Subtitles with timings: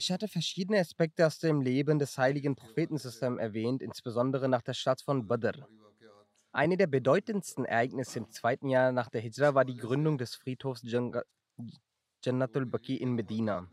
[0.00, 2.96] Ich hatte verschiedene Aspekte aus dem Leben des heiligen Propheten
[3.38, 5.68] erwähnt, insbesondere nach der Stadt von Badr.
[6.52, 10.82] Eine der bedeutendsten Ereignisse im zweiten Jahr nach der Hijra war die Gründung des Friedhofs
[12.24, 13.70] Jannatul Baqi in Medina.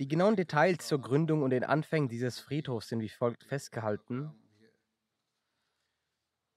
[0.00, 4.34] Die genauen Details zur Gründung und den Anfängen dieses Friedhofs sind wie folgt festgehalten.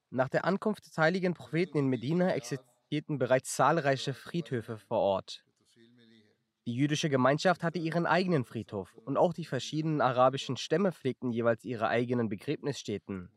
[0.10, 5.46] Nach der Ankunft des heiligen Propheten in Medina existierten bereits zahlreiche Friedhöfe vor Ort.
[6.68, 11.66] Die jüdische Gemeinschaft hatte ihren eigenen Friedhof und auch die verschiedenen arabischen Stämme pflegten jeweils
[11.66, 13.30] ihre eigenen Begräbnisstätten.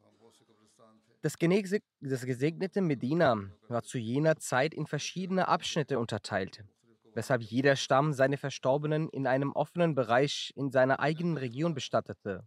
[1.22, 1.36] Das,
[2.00, 6.64] das gesegnete Medina war zu jener Zeit in verschiedene Abschnitte unterteilt,
[7.14, 12.46] weshalb jeder Stamm seine Verstorbenen in einem offenen Bereich in seiner eigenen Region bestattete.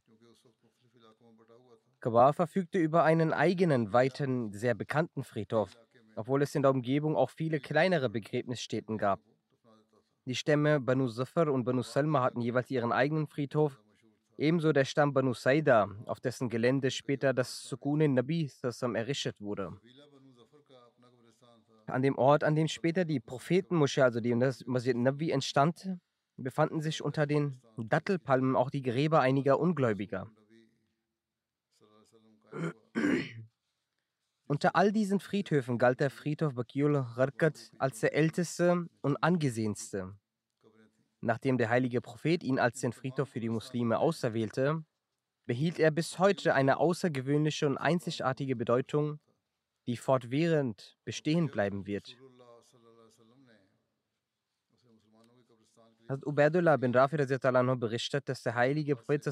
[1.99, 5.75] Kabar verfügte über einen eigenen, weiten, sehr bekannten Friedhof,
[6.15, 9.19] obwohl es in der Umgebung auch viele kleinere Begräbnisstätten gab.
[10.27, 13.81] Die Stämme Banu Zafar und Banu Salma hatten jeweils ihren eigenen Friedhof,
[14.37, 19.79] ebenso der Stamm Banu Saida, auf dessen Gelände später das Sukun Nabi errichtet wurde.
[21.85, 25.97] An dem Ort, an dem später die Prophetenmoschee, also die Masjid Nabi entstand,
[26.35, 30.29] befanden sich unter den Dattelpalmen auch die Gräber einiger Ungläubiger.
[34.47, 40.15] Unter all diesen Friedhöfen galt der Friedhof Bakiul Gharkat als der älteste und angesehenste.
[41.19, 44.85] Nachdem der heilige Prophet ihn als den Friedhof für die Muslime auserwählte,
[45.45, 49.19] behielt er bis heute eine außergewöhnliche und einzigartige Bedeutung,
[49.85, 52.15] die fortwährend bestehen bleiben wird.
[56.07, 59.27] Hazrat Ubaidullah bin Rafi berichtet, dass der heilige Prophet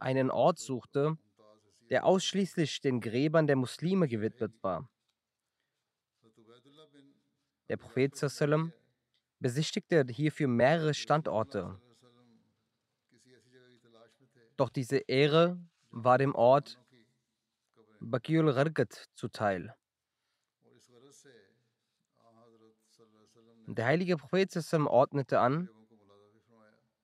[0.00, 1.16] einen Ort suchte,
[1.90, 4.88] der ausschließlich den Gräbern der Muslime gewidmet war.
[7.68, 8.14] Der Prophet
[9.40, 11.80] besichtigte hierfür mehrere Standorte.
[14.56, 15.58] Doch diese Ehre
[15.90, 16.78] war dem Ort
[18.00, 19.74] Bakiul Ghargat zuteil.
[23.66, 25.68] Der heilige Prophet ordnete an,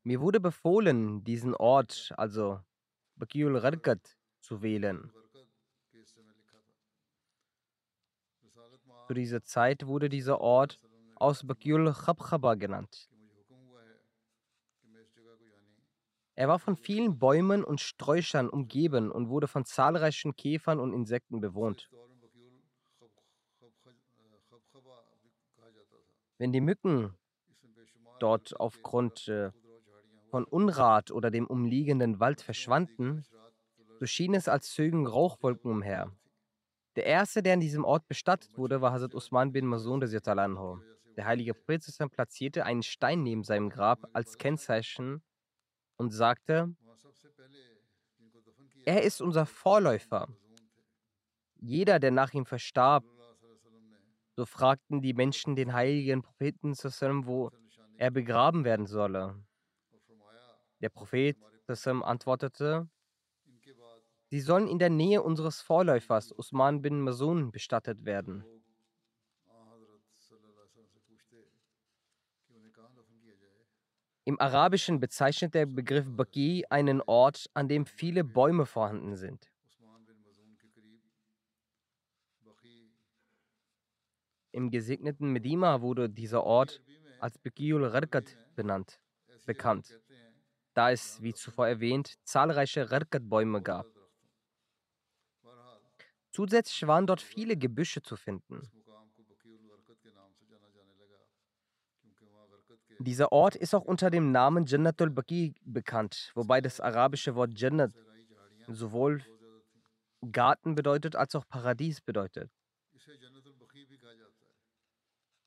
[0.03, 2.61] mir wurde befohlen, diesen Ort, also
[3.17, 5.11] Bakiul Ghargat, zu wählen.
[9.07, 10.81] Zu dieser Zeit wurde dieser Ort
[11.17, 13.09] aus Bakyul Khabkhaba genannt.
[16.37, 21.41] Er war von vielen Bäumen und Sträuchern umgeben und wurde von zahlreichen Käfern und Insekten
[21.41, 21.89] bewohnt.
[26.39, 27.15] Wenn die Mücken
[28.19, 29.53] dort aufgrund äh,
[30.31, 33.25] von Unrat oder dem umliegenden Wald verschwanden,
[34.05, 36.13] so schien es, als zögen Rauchwolken umher.
[36.95, 40.79] Der erste, der an diesem Ort bestattet wurde, war Hazrat Usman bin Masun anhu.
[41.17, 45.23] Der heilige Prophet platzierte einen Stein neben seinem Grab als Kennzeichen
[45.97, 46.77] und sagte,
[48.85, 50.29] er ist unser Vorläufer.
[51.57, 53.05] Jeder, der nach ihm verstarb,
[54.37, 57.51] so fragten die Menschen den heiligen Propheten, wo
[57.97, 59.43] er begraben werden solle.
[60.83, 61.39] Der Prophet
[61.87, 62.87] antwortete,
[64.35, 68.45] Sie sollen in der Nähe unseres Vorläufers Usman bin Masun bestattet werden.
[74.25, 79.53] Im Arabischen bezeichnet der Begriff Baqi einen Ort, an dem viele Bäume vorhanden sind.
[84.51, 86.83] Im gesegneten Medina wurde dieser Ort
[87.21, 88.99] als Baqiul Gharqat benannt,
[89.47, 89.97] bekannt,
[90.73, 93.94] da es, wie zuvor erwähnt, zahlreiche Gharqat-Bäume gab.
[96.35, 98.61] Zusätzlich waren dort viele Gebüsche zu finden.
[102.99, 107.93] Dieser Ort ist auch unter dem Namen Jannatul Baqi bekannt, wobei das arabische Wort Jannat
[108.67, 109.23] sowohl
[110.33, 112.51] Garten bedeutet als auch Paradies bedeutet.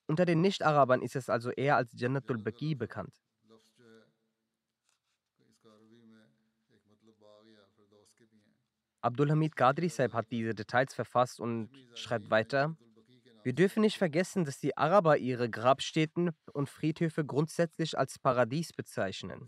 [0.08, 3.14] Unter den Nicht-Arabern ist es also eher als Jannatul Baqi bekannt.
[9.08, 12.76] Abdulhamid Qadri Saib hat diese Details verfasst und schreibt weiter.
[13.42, 19.48] Wir dürfen nicht vergessen, dass die Araber ihre Grabstätten und Friedhöfe grundsätzlich als Paradies bezeichnen.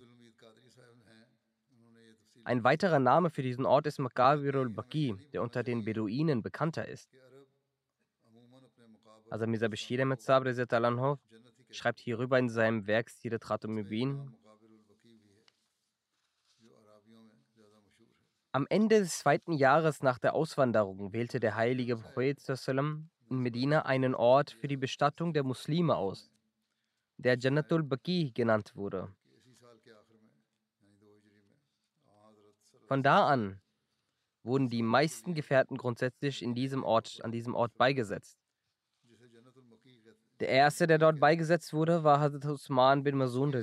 [2.46, 7.10] Ein weiterer Name für diesen Ort ist Makabirul Baqi, der unter den Beduinen bekannter ist.
[9.30, 10.22] Also Mirza Bashir Ahmed
[11.72, 14.34] schreibt hierüber in seinem Werk Sirat Mubin,
[18.52, 22.40] Am Ende des zweiten Jahres nach der Auswanderung wählte der heilige Prophet
[23.30, 26.32] in Medina einen Ort für die Bestattung der Muslime aus,
[27.18, 29.14] der Jannatul Baqi genannt wurde.
[32.88, 33.62] Von da an
[34.42, 38.40] wurden die meisten Gefährten grundsätzlich in diesem Ort, an diesem Ort beigesetzt.
[40.40, 43.54] Der erste, der dort beigesetzt wurde, war Hazrat Usman bin Masun.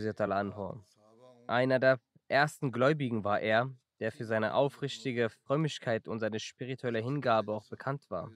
[1.48, 1.98] Einer der
[2.28, 8.10] ersten Gläubigen war er, der für seine aufrichtige Frömmigkeit und seine spirituelle Hingabe auch bekannt
[8.10, 8.30] war.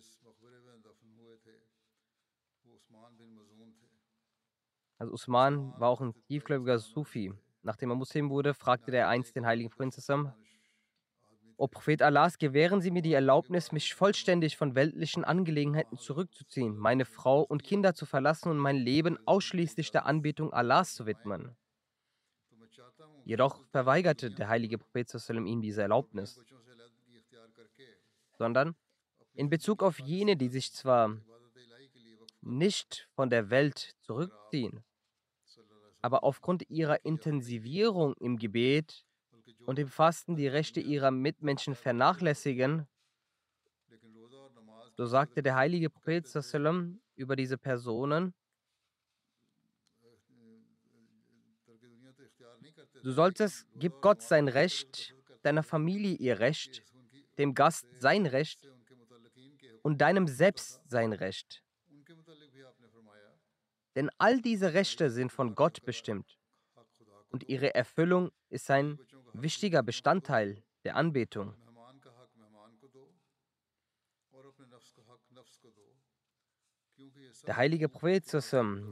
[4.98, 7.32] Also Usman war auch ein tiefgläubiger Sufi.
[7.62, 10.32] Nachdem er Muslim wurde, fragte er einst den heiligen Prinzessin,
[11.60, 17.04] O Prophet Allahs, gewähren Sie mir die Erlaubnis, mich vollständig von weltlichen Angelegenheiten zurückzuziehen, meine
[17.04, 21.54] Frau und Kinder zu verlassen und mein Leben ausschließlich der Anbetung Allahs zu widmen.
[23.30, 25.08] Jedoch verweigerte der heilige Prophet
[25.46, 26.40] ihm diese Erlaubnis,
[28.36, 28.74] sondern
[29.34, 31.16] in Bezug auf jene, die sich zwar
[32.40, 34.82] nicht von der Welt zurückziehen,
[36.02, 39.06] aber aufgrund ihrer Intensivierung im Gebet
[39.64, 42.88] und im Fasten die Rechte ihrer Mitmenschen vernachlässigen,
[44.96, 46.26] so sagte der heilige Prophet
[47.14, 48.34] über diese Personen,
[53.02, 56.82] Du solltest, gib Gott sein Recht, deiner Familie ihr Recht,
[57.38, 58.68] dem Gast sein Recht
[59.82, 61.62] und deinem Selbst sein Recht.
[63.96, 66.38] Denn all diese Rechte sind von Gott bestimmt
[67.30, 68.98] und ihre Erfüllung ist ein
[69.32, 71.54] wichtiger Bestandteil der Anbetung.
[77.46, 78.24] Der heilige Prophet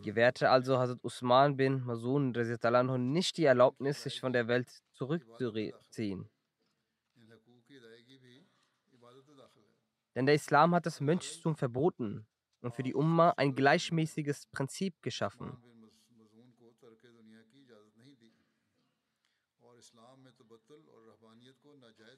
[0.02, 6.28] gewährte also Hazrat Usman bin Masun nicht die Erlaubnis, sich von der Welt zurückzuziehen.
[10.14, 12.26] Denn der Islam hat das Mönchstum verboten
[12.60, 15.56] und für die Umma ein gleichmäßiges Prinzip geschaffen.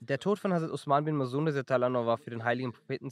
[0.01, 3.11] Der Tod von Hazrat Usman bin Masun war für den heiligen Propheten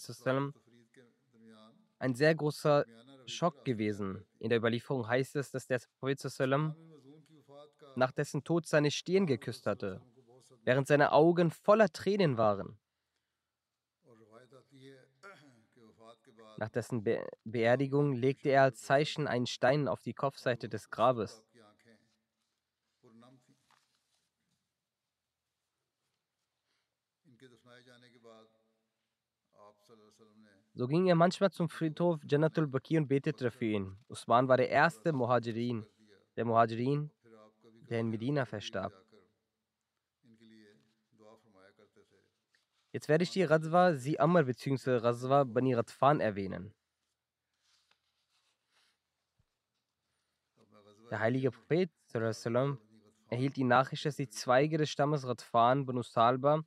[1.98, 2.84] ein sehr großer
[3.26, 4.24] Schock gewesen.
[4.38, 6.20] In der Überlieferung heißt es, dass der Prophet
[7.96, 10.00] nach dessen Tod seine Stirn geküsst hatte,
[10.64, 12.78] während seine Augen voller Tränen waren.
[16.56, 21.44] Nach dessen Be Beerdigung legte er als Zeichen einen Stein auf die Kopfseite des Grabes.
[30.78, 33.96] So ging er manchmal zum Friedhof Janatul Baqi und betete für ihn.
[34.06, 35.84] Usman war der erste Muhajirin,
[36.36, 37.10] der Muhajirin,
[37.90, 38.92] der in Medina verstarb.
[42.92, 44.98] Jetzt werde ich die Razwa Si Amr bzw.
[44.98, 46.72] Razwa Bani Radfan erwähnen.
[51.10, 51.90] Der heilige Prophet
[53.30, 56.62] erhielt die Nachricht, dass die Zweige des Stammes Radfan, Banu Salba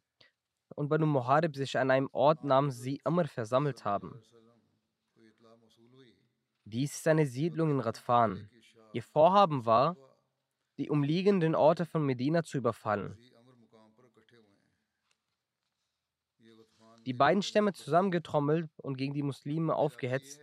[0.81, 4.19] und Banu Muharib sich an einem Ort namens Si Amr versammelt haben.
[6.65, 8.49] Dies ist eine Siedlung in Radfan.
[8.91, 9.95] Ihr Vorhaben war,
[10.79, 13.15] die umliegenden Orte von Medina zu überfallen.
[17.05, 20.41] Die beiden Stämme zusammengetrommelt und gegen die Muslime aufgehetzt,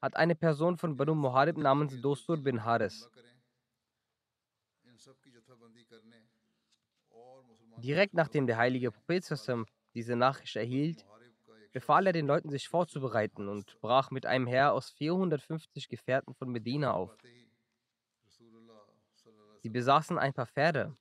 [0.00, 3.10] hat eine Person von Banu Muharib namens Dostur bin Haris
[7.78, 9.24] Direkt nachdem der heilige Prophet
[9.94, 11.04] diese Nachricht erhielt,
[11.72, 16.50] befahl er den Leuten, sich vorzubereiten und brach mit einem Heer aus 450 Gefährten von
[16.50, 17.16] Medina auf.
[19.62, 20.96] Sie besaßen ein paar Pferde.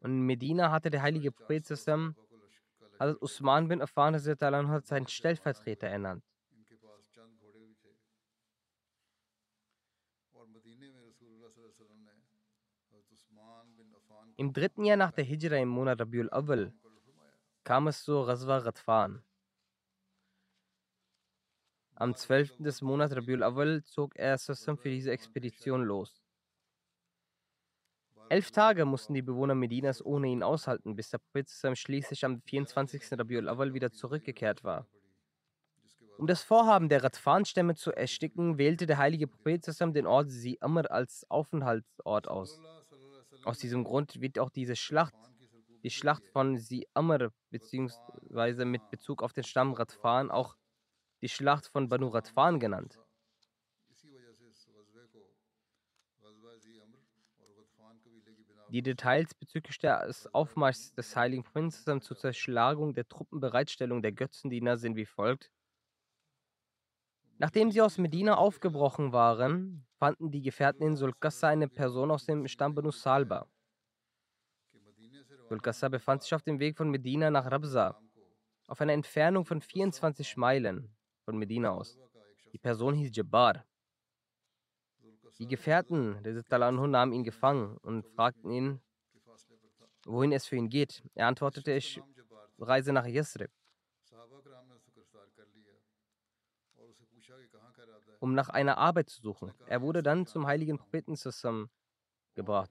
[0.00, 2.16] Und in Medina hatte der heilige Prophet Sassam
[3.00, 6.22] Hazrat Usman bin Affan hat seinen Stellvertreter ernannt.
[14.36, 16.74] Im dritten Jahr nach der Hijra im Monat Rabiul Awal
[17.64, 19.22] kam es zu Ghazwa Ghatfan.
[21.94, 22.58] Am 12.
[22.58, 26.22] des Monats Rabiul Awal zog er Sassam für diese Expedition los.
[28.30, 33.18] Elf Tage mussten die Bewohner Medinas ohne ihn aushalten, bis der Prophet schließlich am 24.
[33.18, 34.86] Rabiul Awal wieder zurückgekehrt war.
[36.16, 41.26] Um das Vorhaben der Radfan-Stämme zu ersticken, wählte der heilige Prophet den Ort Si-Amr als
[41.30, 42.60] Aufenthaltsort aus.
[43.44, 45.14] Aus diesem Grund wird auch diese Schlacht,
[45.82, 50.56] die Schlacht von Si-Amr, beziehungsweise mit Bezug auf den Stamm Radfan, auch
[51.22, 52.98] die Schlacht von Banu Radfan genannt.
[58.68, 64.94] Die Details bezüglich des Aufmarschs des heiligen Prinzen zur Zerschlagung der Truppenbereitstellung der Götzendiener sind
[64.94, 65.50] wie folgt.
[67.38, 72.46] Nachdem sie aus Medina aufgebrochen waren, fanden die Gefährten in Sulkassa eine Person aus dem
[72.46, 73.48] Stamm Banu Salba.
[75.50, 78.00] Sulkassa befand sich auf dem Weg von Medina nach Rabsa,
[78.68, 81.98] auf einer Entfernung von 24 Meilen von Medina aus.
[82.52, 83.66] Die Person hieß Jabbar.
[85.40, 88.80] Die Gefährten des Talanhu nahmen ihn gefangen und fragten ihn,
[90.04, 91.02] wohin es für ihn geht.
[91.14, 92.00] Er antwortete, ich
[92.60, 93.50] reise nach Yasrib,
[98.20, 99.52] um nach einer Arbeit zu suchen.
[99.66, 101.16] Er wurde dann zum heiligen Propheten
[102.36, 102.70] gebracht.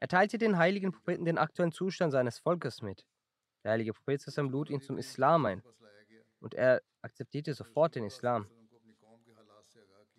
[0.00, 3.04] Er teilte den heiligen Propheten den aktuellen Zustand seines Volkes mit.
[3.64, 5.62] Der heilige Prophet lud ihn zum Islam ein
[6.40, 8.46] und er akzeptierte sofort den Islam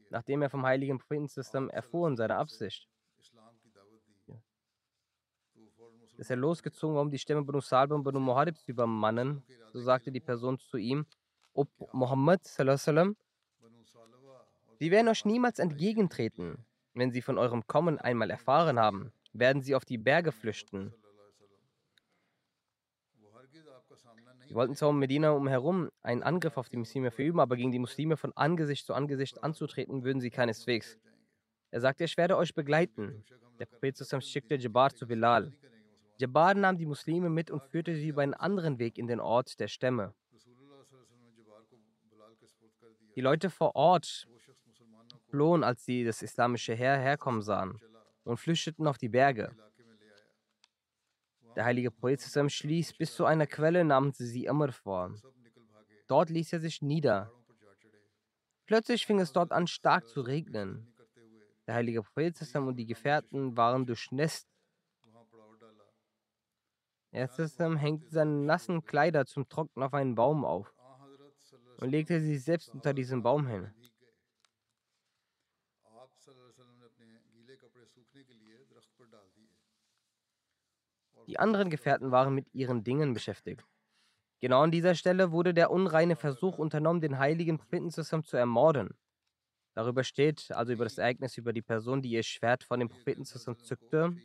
[0.09, 2.87] nachdem er vom heiligen Propheten erfuhr und seine Absicht,
[6.17, 9.79] dass er losgezogen war, um die Stämme Banu Salba und Banu Muharib zu übermannen, so
[9.79, 11.05] sagte die Person zu ihm,
[11.53, 13.15] O Muhammad, sallam,
[14.79, 16.65] sie werden euch niemals entgegentreten.
[16.93, 20.93] Wenn sie von eurem Kommen einmal erfahren haben, werden sie auf die Berge flüchten.
[24.47, 27.79] Sie wollten zwar um Medina umherum einen Angriff auf die Muslime verüben, aber gegen die
[27.79, 30.97] Muslime von Angesicht zu Angesicht anzutreten, würden sie keineswegs.
[31.71, 33.23] Er sagte, ich werde euch begleiten.
[33.59, 35.53] Der Prophet schickte Jabbar zu Bilal.
[36.17, 39.59] Jabbar nahm die Muslime mit und führte sie über einen anderen Weg in den Ort
[39.59, 40.15] der Stämme.
[43.15, 44.27] Die Leute vor Ort
[45.29, 47.79] flohen, als sie das islamische Heer herkommen sahen
[48.29, 49.55] und flüchteten auf die Berge.
[51.55, 52.21] Der heilige Prophet
[52.51, 55.15] schließt bis zu einer Quelle namens Siamr vor.
[56.07, 57.31] Dort ließ er sich nieder.
[58.65, 60.93] Plötzlich fing es dort an, stark zu regnen.
[61.65, 64.47] Der heilige Prophet und die Gefährten waren durchnässt.
[67.11, 67.27] Er
[67.77, 70.71] hängt seine nassen Kleider zum Trocknen auf einen Baum auf
[71.77, 73.73] und legte sie selbst unter diesem Baum hin.
[81.29, 83.63] Die anderen Gefährten waren mit ihren Dingen beschäftigt.
[84.39, 88.97] Genau an dieser Stelle wurde der unreine Versuch unternommen, den heiligen Propheten zu ermorden.
[89.75, 93.25] Darüber steht, also über das Ereignis, über die Person, die ihr Schwert von dem Propheten
[93.25, 94.17] zückte.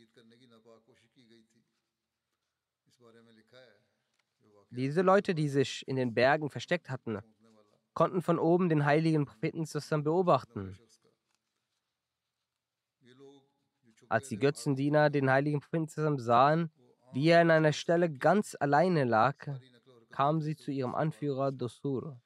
[4.71, 7.19] Diese Leute, die sich in den Bergen versteckt hatten,
[7.93, 9.67] konnten von oben den heiligen Propheten
[10.03, 10.75] beobachten.
[14.09, 16.71] Als die Götzendiener den heiligen Propheten sahen,
[17.15, 19.37] wie er an einer Stelle ganz alleine lag,
[20.09, 22.19] kam sie zu ihrem Anführer Dosur.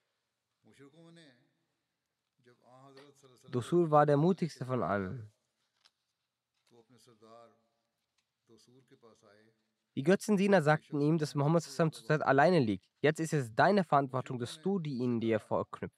[3.52, 5.32] Dosur war der mutigste von allen.
[9.96, 12.86] Die Götzendiener sagten ihm, dass Muhammad zurzeit alleine liegt.
[13.02, 15.94] Jetzt ist es deine Verantwortung, dass du die ihn dir vorknüpfst.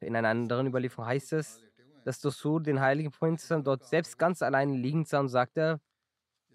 [0.00, 1.60] In einer anderen Überlieferung heißt es,
[2.04, 5.80] dass Dosur den heiligen Propheten dort selbst ganz alleine liegend sah und sagte,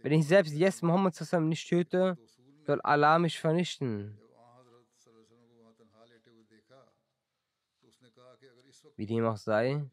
[0.03, 2.17] wenn ich selbst jetzt Muhammad nicht töte,
[2.65, 4.19] soll Allah mich vernichten.
[8.97, 9.89] Wie dem auch sei,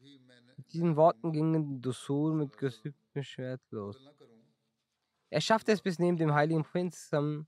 [0.57, 3.97] mit diesen Worten ging Dusul mit gezücktem Schwert los.
[5.29, 7.47] Er schaffte es bis neben dem heiligen Prinz zu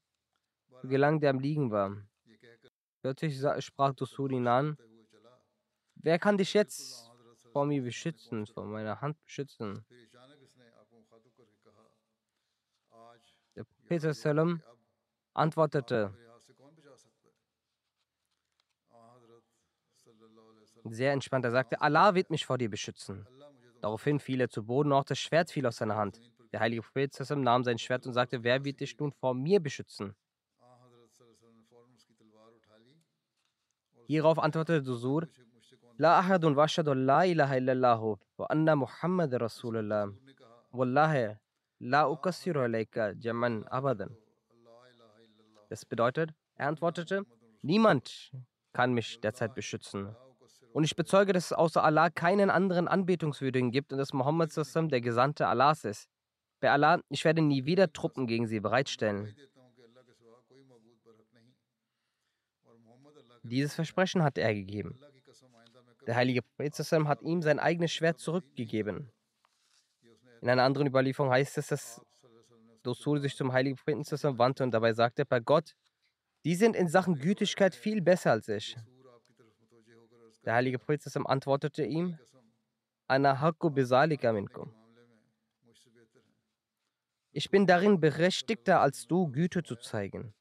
[0.83, 1.97] gelangen, der am Liegen war.
[3.01, 4.77] Plötzlich sprach Dusul ihn an:
[5.95, 7.11] Wer kann dich jetzt
[7.51, 9.85] vor mir beschützen, vor meiner Hand beschützen?
[13.99, 14.61] Prophet
[15.33, 16.13] antwortete
[20.85, 21.45] sehr entspannt.
[21.45, 23.25] Er sagte, Allah wird mich vor dir beschützen.
[23.81, 26.19] Daraufhin fiel er zu Boden, auch das Schwert fiel aus seiner Hand.
[26.51, 30.15] Der heilige Prophet nahm sein Schwert und sagte, wer wird dich nun vor mir beschützen?
[34.07, 35.27] Hierauf antwortete Dusur,
[35.97, 40.11] La ahadun wa ashhadu an la ilaha illallahu wa anna Muhammad Rasulullah.
[40.71, 41.37] Wallahi,
[41.83, 44.15] la ukassiru alayka jaman abadan.
[45.69, 47.25] Das bedeutet, er antwortete,
[47.61, 48.31] niemand
[48.71, 50.15] kann mich derzeit beschützen.
[50.71, 54.89] Und ich bezeuge, dass es außer Allah keinen anderen Anbetungswürdigen gibt und dass Muhammad Sassam
[54.89, 56.09] der Gesandte Allahs ist.
[56.59, 59.35] Bei Allah, ich werde nie wieder Truppen gegen sie bereitstellen.
[63.43, 64.97] Dieses Versprechen hatte er gegeben.
[66.07, 66.73] Der heilige Prophet
[67.07, 69.12] hat ihm sein eigenes Schwert zurückgegeben.
[70.43, 72.01] In einer anderen Überlieferung heißt es, dass
[72.81, 74.03] Dosur sich zum heiligen Propheten
[74.37, 75.73] wandte und dabei sagte, bei Gott,
[76.43, 78.75] die sind in Sachen Gütigkeit viel besser als ich.
[80.43, 82.19] Der heilige Prophet antwortete ihm.
[87.31, 90.33] Ich bin darin berechtigter als du, Güte zu zeigen.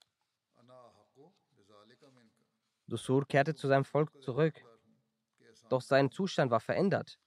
[2.88, 4.64] Dusur kehrte zu seinem Volk zurück.
[5.68, 7.20] Doch sein Zustand war verändert.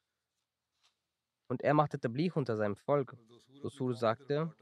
[1.47, 3.15] Und er machte Tablich unter seinem Volk.
[3.61, 4.53] Dusur sagte,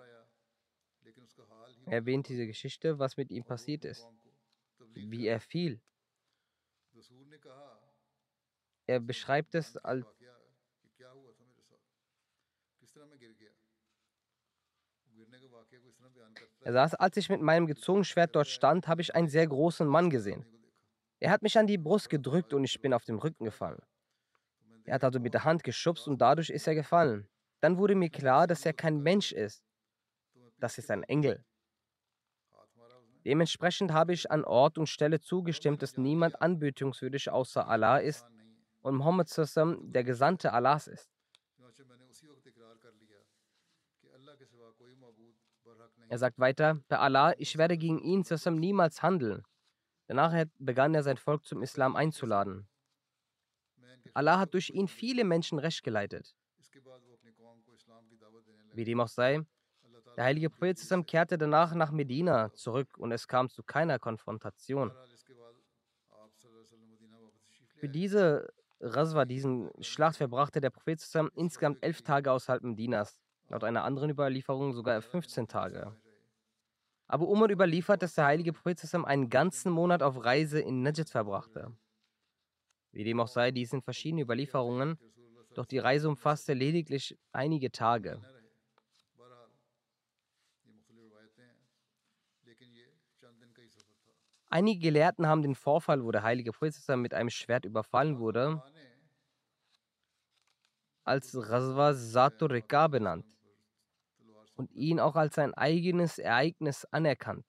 [1.86, 4.08] er erwähnt diese Geschichte, was mit ihm passiert ist,
[4.94, 5.82] wie er fiel.
[8.86, 10.06] Er beschreibt es als
[16.62, 19.88] er saß, als ich mit meinem gezogenen Schwert dort stand, habe ich einen sehr großen
[19.88, 20.46] Mann gesehen.
[21.20, 23.82] Er hat mich an die Brust gedrückt und ich bin auf dem Rücken gefallen.
[24.86, 27.28] Er hat also mit der Hand geschubst und dadurch ist er gefallen.
[27.62, 29.64] Dann wurde mir klar, dass er kein Mensch ist.
[30.60, 31.44] Das ist ein Engel.
[33.26, 38.26] Dementsprechend habe ich an Ort und Stelle zugestimmt, dass niemand anbetungswürdig außer Allah ist
[38.82, 41.10] und Muhammad Sassam der Gesandte Allahs ist.
[46.10, 49.44] Er sagt weiter, bei Allah, ich werde gegen ihn Sassam niemals handeln.
[50.08, 52.68] Danach begann er sein Volk zum Islam einzuladen.
[54.14, 56.36] Allah hat durch ihn viele Menschen recht geleitet.
[58.74, 59.46] Wie dem auch sei,
[60.16, 64.92] der heilige Prophet Sassam kehrte danach nach Medina zurück und es kam zu keiner Konfrontation.
[67.76, 68.48] Für diese
[68.80, 73.20] Raswa, diesen Schlacht, verbrachte der Prophet Sassam insgesamt elf Tage außerhalb Medinas.
[73.50, 75.96] Laut einer anderen Überlieferung sogar 15 Tage.
[77.08, 81.10] Aber Umar überliefert, dass der heilige Prophet Sassam einen ganzen Monat auf Reise in Najd
[81.10, 81.76] verbrachte.
[82.94, 84.98] Wie dem auch sei, dies sind verschiedene Überlieferungen,
[85.56, 88.22] doch die Reise umfasste lediglich einige Tage.
[94.50, 98.62] Einige Gelehrten haben den Vorfall, wo der heilige Prophet mit einem Schwert überfallen wurde,
[101.06, 103.26] als Zatur Rika benannt
[104.56, 107.46] und ihn auch als sein eigenes Ereignis anerkannt.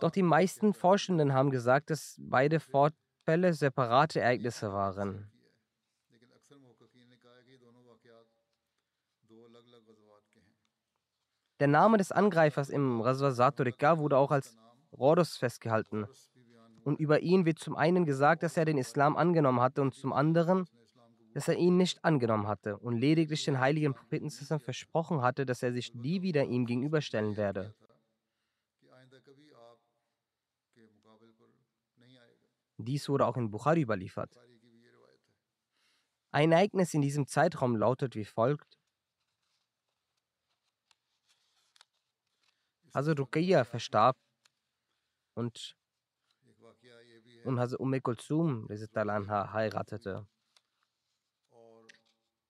[0.00, 5.30] Doch die meisten Forschenden haben gesagt, dass beide Vorfälle separate Ereignisse waren.
[11.60, 14.56] Der Name des Angreifers im Raswa Saturika wurde auch als
[14.92, 16.06] Rhodos festgehalten.
[16.84, 20.12] Und über ihn wird zum einen gesagt, dass er den Islam angenommen hatte und zum
[20.12, 20.66] anderen,
[21.32, 25.72] dass er ihn nicht angenommen hatte und lediglich den heiligen Propheten versprochen hatte, dass er
[25.72, 27.74] sich nie wieder ihm gegenüberstellen werde.
[32.84, 34.30] Dies wurde auch in Bukhari überliefert.
[36.30, 38.78] Ein Ereignis in diesem Zeitraum lautet wie folgt.
[42.92, 44.16] Hazrat Ruqayya verstarb
[45.34, 45.76] und,
[47.44, 50.26] und Hazrat Umm Kulsum heiratete.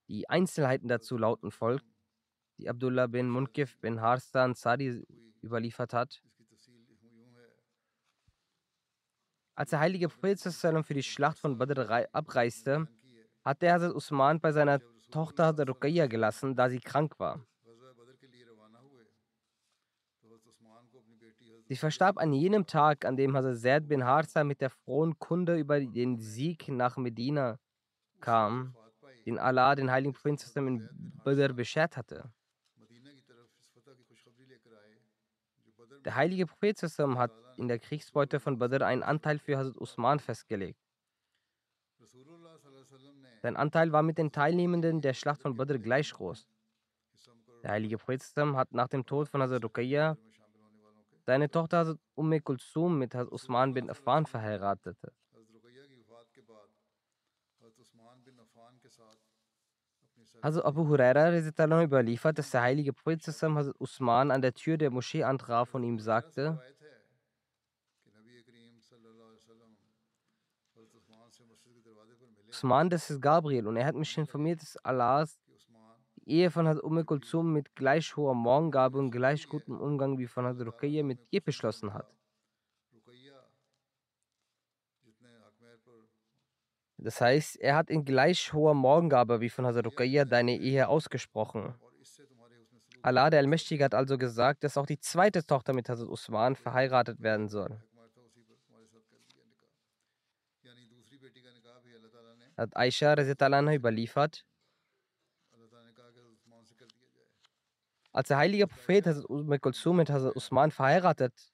[0.09, 1.87] Die Einzelheiten dazu lauten folgt,
[2.59, 5.03] die Abdullah bin Munkif bin Harstan Sadi
[5.43, 6.23] überliefert hat.
[9.57, 12.89] Als der heilige Prophet für die Schlacht von Badr abreiste,
[13.45, 17.41] hat der Hazrat Usman bei seiner Tochter Ruqayya gelassen, da sie krank war.
[21.67, 25.57] Sie verstarb an jenem Tag, an dem Hazrat Zaid bin Harza mit der frohen Kunde
[25.57, 27.59] über den Sieg nach Medina
[28.21, 28.77] kam,
[29.25, 30.89] den Allah den heiligen Propheten in
[31.23, 32.31] Badr beschert hatte.
[36.05, 40.79] Der heilige Prophet hat in der Kriegsbeute von Badr einen Anteil für Hazrat Usman festgelegt.
[43.43, 46.49] Sein Anteil war mit den Teilnehmenden der Schlacht von Badr gleich groß.
[47.63, 50.17] Der heilige Prophet hat nach dem Tod von Hazrat Ruqayya
[51.27, 55.13] seine Tochter Hazrat Umm Kulsum mit Hazrat Usman bin Affan verheiratete.
[60.43, 65.25] Hazrat Abu Huraira überliefert, dass der heilige Prophet Hazrat Usman an der Tür der Moschee
[65.25, 66.61] antraf und ihm sagte,
[72.55, 75.41] Usman, das ist Gabriel und er hat mich informiert, dass Allahs
[76.15, 80.29] die Ehe von Hazrat Umm Kulzum mit gleich hoher Morgengabe und gleich gutem Umgang wie
[80.29, 82.07] von Hazrat Ruqayya mit dir beschlossen hat.
[86.97, 91.75] Das heißt, er hat in gleich hoher Morgengabe wie von Hazrat Ruqayya deine Ehe ausgesprochen.
[93.03, 97.21] Allah der Allmächtige hat also gesagt, dass auch die zweite Tochter mit Hazrat Usman verheiratet
[97.21, 97.83] werden soll.
[102.57, 103.15] Hat Aisha
[103.73, 104.45] überliefert,
[108.13, 111.53] als der heilige Prophet Hazrat Umm Kulsum mit Hazrat Usman verheiratet,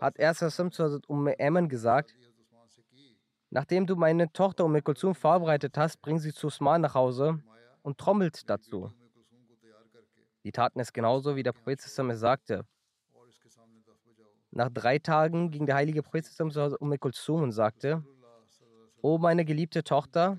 [0.00, 2.16] hat er zu Hazrat Umm Eman gesagt,
[3.50, 7.42] nachdem du meine Tochter Umm Kulsum vorbereitet hast, bring sie zu Usman nach Hause
[7.82, 8.90] und trommelt dazu.
[10.44, 12.66] Die taten es genauso, wie der Prophet es sagte.
[14.52, 18.02] Nach drei Tagen ging der heilige Prophet zu Umm Kulsum und sagte,
[19.02, 20.38] O meine geliebte Tochter,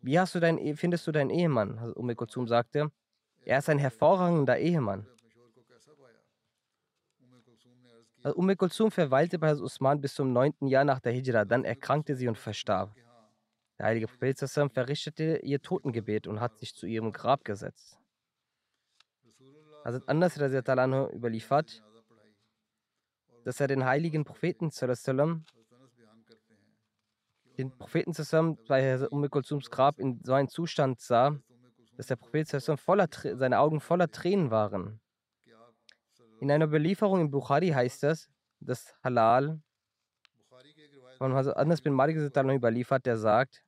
[0.00, 1.78] wie hast du dein, e-, findest du deinen Ehemann?
[1.78, 2.90] Also Umm Kulzum sagte,
[3.44, 5.06] er ist ein hervorragender Ehemann.
[8.22, 12.28] Also Kulzum verweilte bei Usman bis zum neunten Jahr nach der Hijra, dann erkrankte sie
[12.28, 12.94] und verstarb.
[13.78, 14.38] Der heilige Prophet
[14.72, 17.98] verrichtete ihr Totengebet und hat sich zu ihrem Grab gesetzt.
[19.84, 21.82] Hazrat Anas überliefert,
[23.44, 24.70] dass er den heiligen Propheten
[27.56, 31.38] den Propheten zusammen bei Umm Kulsums Grab in so einem Zustand sah,
[31.96, 35.00] dass der Prophet voller, seine Augen voller Tränen waren.
[36.40, 38.28] In einer Überlieferung in Bukhari heißt es,
[38.60, 39.60] dass Halal
[41.18, 43.64] von Anas bin Malik überliefert, der sagt,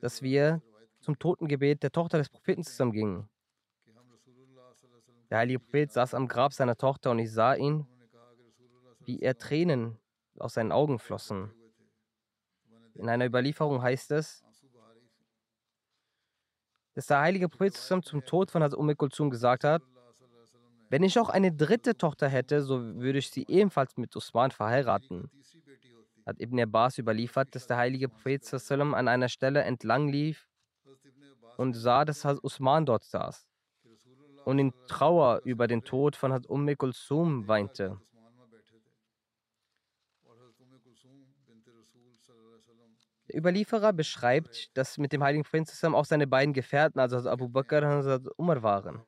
[0.00, 0.62] dass wir
[1.00, 3.28] zum Totengebet der Tochter des Propheten zusammen gingen.
[5.30, 7.86] Der heilige Prophet saß am Grab seiner Tochter und ich sah ihn,
[9.00, 9.98] wie er Tränen
[10.38, 11.52] aus seinen Augen flossen.
[12.98, 14.44] In einer Überlieferung heißt es,
[16.94, 19.82] dass der heilige Prophet zum Tod von Hazrat Umm Kulzum gesagt hat,
[20.90, 25.30] wenn ich auch eine dritte Tochter hätte, so würde ich sie ebenfalls mit Usman verheiraten.
[26.26, 30.48] Hat Ibn Abbas überliefert, dass der heilige Prophet an einer Stelle entlang lief
[31.56, 33.46] und sah, dass Hazrat Usman dort saß
[34.44, 38.00] und in Trauer über den Tod von Hazrat Umm Kulsum weinte.
[42.80, 47.48] Der Überlieferer beschreibt, dass mit dem heiligen Prophet zusammen auch seine beiden Gefährten, also Abu
[47.48, 49.02] Bakr und Umar waren.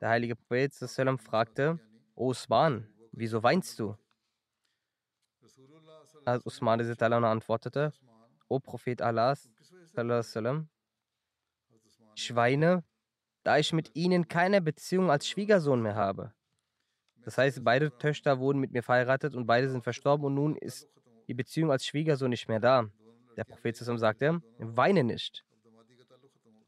[0.00, 1.78] Der heilige Prophet fragte,
[2.14, 3.96] O Usman, wieso weinst du?
[6.24, 6.80] Als Usman
[7.24, 7.92] antwortete,
[8.48, 9.50] O Prophet Allahs,
[12.14, 12.84] ich weine,
[13.44, 16.32] da ich mit ihnen keine Beziehung als Schwiegersohn mehr habe.
[17.22, 20.88] Das heißt, beide Töchter wurden mit mir verheiratet und beide sind verstorben und nun ist
[21.28, 22.90] die Beziehung als Schwiegersohn nicht mehr da.
[23.38, 25.44] Der Prophet sagte, weine nicht.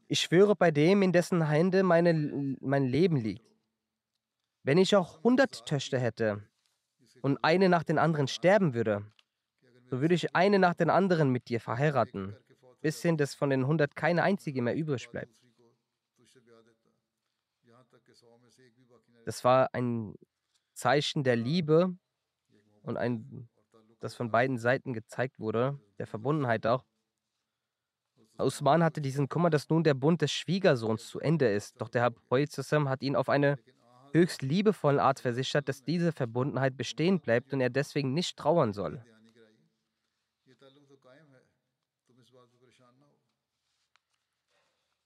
[0.07, 2.13] Ich schwöre bei dem, in dessen Hände meine,
[2.61, 3.45] mein Leben liegt.
[4.63, 6.47] Wenn ich auch hundert Töchter hätte
[7.21, 9.05] und eine nach den anderen sterben würde,
[9.89, 12.37] so würde ich eine nach den anderen mit dir verheiraten,
[12.79, 15.41] bis hin, dass von den hundert keine einzige mehr übrig bleibt.
[19.25, 20.15] Das war ein
[20.73, 21.97] Zeichen der Liebe
[22.83, 23.49] und ein
[24.01, 26.83] das von beiden Seiten gezeigt wurde, der Verbundenheit auch.
[28.37, 31.79] Usman hatte diesen Kummer, dass nun der Bund des Schwiegersohns zu Ende ist.
[31.79, 33.59] Doch der Herr Prophet hat ihn auf eine
[34.13, 39.05] höchst liebevolle Art versichert, dass diese Verbundenheit bestehen bleibt und er deswegen nicht trauern soll.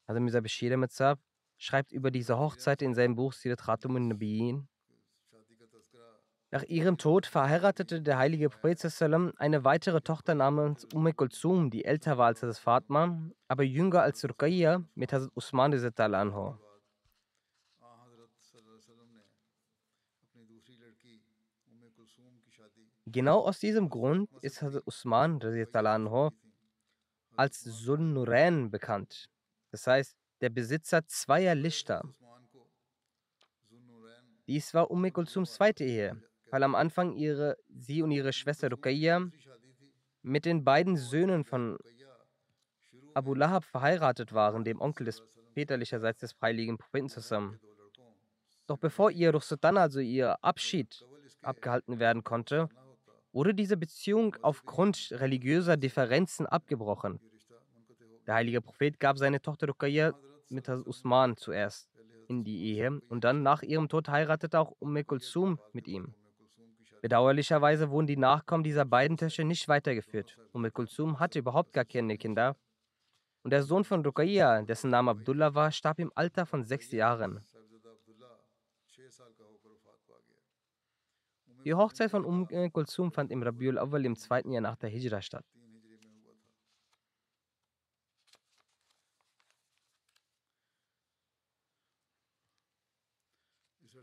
[0.08, 1.17] Also Misa Bashir
[1.58, 4.67] schreibt über diese Hochzeit in seinem Buch Sirat Khatumun Nabiyin.
[6.56, 8.80] Nach ihrem Tod verheiratete der heilige Prophet
[9.36, 14.24] eine weitere Tochter namens Umm Kulzum, die älter war als das Fatma, aber jünger als
[14.24, 16.58] Ruqayya mit Hazrat Usman anho.
[23.06, 25.41] Genau aus diesem Grund ist Hazrat Usman
[25.74, 26.32] anho
[27.36, 29.30] als Sunnurain bekannt.
[29.72, 32.02] Das heißt, der Besitzer zweier Lichter.
[34.48, 36.15] Dies war Umm Kulzums zweite Ehe
[36.51, 39.29] weil am Anfang ihre, sie und ihre Schwester Ruqayya
[40.21, 41.77] mit den beiden Söhnen von
[43.13, 47.60] Abu Lahab verheiratet waren, dem Onkel des väterlicherseits des heiligen Propheten zusammen.
[48.67, 51.05] Doch bevor ihr Rusultan, also ihr Abschied,
[51.41, 52.67] abgehalten werden konnte,
[53.31, 57.19] wurde diese Beziehung aufgrund religiöser Differenzen abgebrochen.
[58.25, 60.13] Der heilige Prophet gab seine Tochter Ruqayya
[60.49, 61.89] mit Usman zuerst
[62.27, 66.15] in die Ehe und dann nach ihrem Tod heiratete auch Umm Kulsum mit ihm.
[67.06, 70.39] Bedauerlicherweise wurden die Nachkommen dieser beiden Töchter nicht weitergeführt.
[70.54, 72.56] Umm Kulsum hatte überhaupt gar keine Kinder.
[73.44, 77.46] Und der Sohn von Ruqayya, dessen Name Abdullah war, starb im Alter von sechs Jahren.
[81.63, 85.22] Die Hochzeit von Umm Kulsum fand im Rabiul Awwal im zweiten Jahr nach der Hijra
[85.22, 85.46] statt.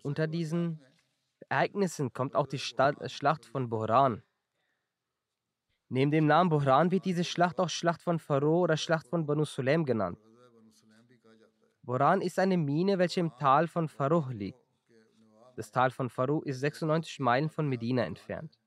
[0.04, 0.80] Unter diesen
[1.52, 4.22] Ereignissen kommt auch die Schlacht von Bohran.
[5.90, 9.44] Neben dem Namen Bohran wird diese Schlacht auch Schlacht von Pharaoh oder Schlacht von Banu
[9.44, 10.18] Sulaim genannt.
[11.82, 14.58] Bohran ist eine Mine, welche im Tal von Pharaoh liegt.
[15.54, 18.58] Das Tal von Faru ist 96 Meilen von Medina entfernt.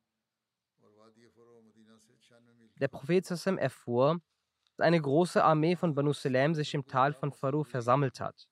[2.79, 4.21] Der Prophet Sassam erfuhr,
[4.67, 8.47] dass eine große Armee von Banu Salam sich im Tal von Faru versammelt hat.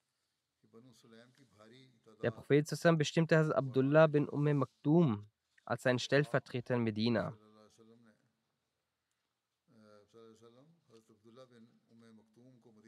[2.24, 5.28] Der Prophet Sassam bestimmte Hazrat Abdullah bin Umm Makdum
[5.66, 7.38] als seinen Stellvertreter in Medina.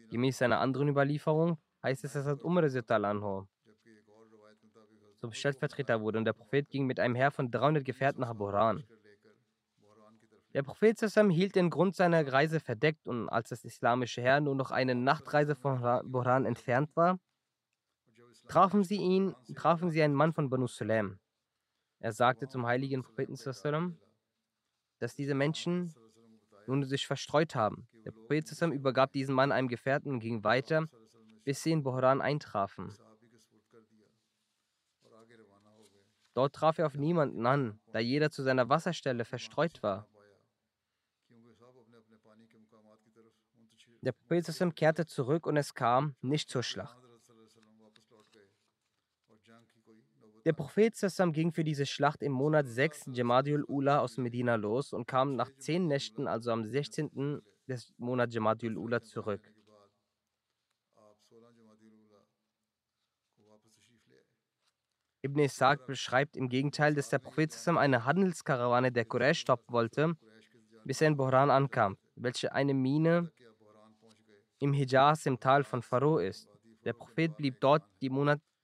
[0.10, 3.46] Gemäß einer anderen Überlieferung heißt es, dass Hazrat anho
[5.18, 8.86] zum Stellvertreter wurde und der Prophet ging mit einem Heer von 300 Gefährten nach Boran.
[10.54, 14.56] Der Prophet Sassam hielt den Grund seiner Reise verdeckt und als das islamische Heer nur
[14.56, 17.20] noch eine Nachtreise von Boran entfernt war,
[18.48, 21.20] trafen sie ihn, trafen sie einen Mann von Banu Sulaim.
[22.00, 23.36] Er sagte zum heiligen Propheten
[25.00, 25.94] dass diese Menschen
[26.68, 27.88] nun sich verstreut haben.
[28.06, 30.88] Der Prophet übergab diesen Mann einem Gefährten und ging weiter,
[31.44, 32.94] bis sie in Bohran eintrafen.
[36.34, 40.08] Dort traf er auf niemanden an, da jeder zu seiner Wasserstelle verstreut war.
[44.02, 47.05] Der Prophet kehrte zurück und es kam nicht zur Schlacht.
[50.46, 50.96] Der Prophet
[51.34, 55.52] ging für diese Schlacht im Monat 6 Jamadiul Ula aus Medina los und kam nach
[55.58, 57.42] zehn Nächten, also am 16.
[57.68, 59.42] des Monats Jamadiul Ula, zurück.
[65.24, 70.16] Ibn Ishaq beschreibt im Gegenteil, dass der Prophet eine Handelskarawane der Quraysh stoppen wollte,
[70.84, 73.32] bis er in Bohran ankam, welche eine Mine
[74.60, 76.48] im Hijaz im Tal von Pharaoh ist.
[76.84, 78.12] Der Prophet blieb dort die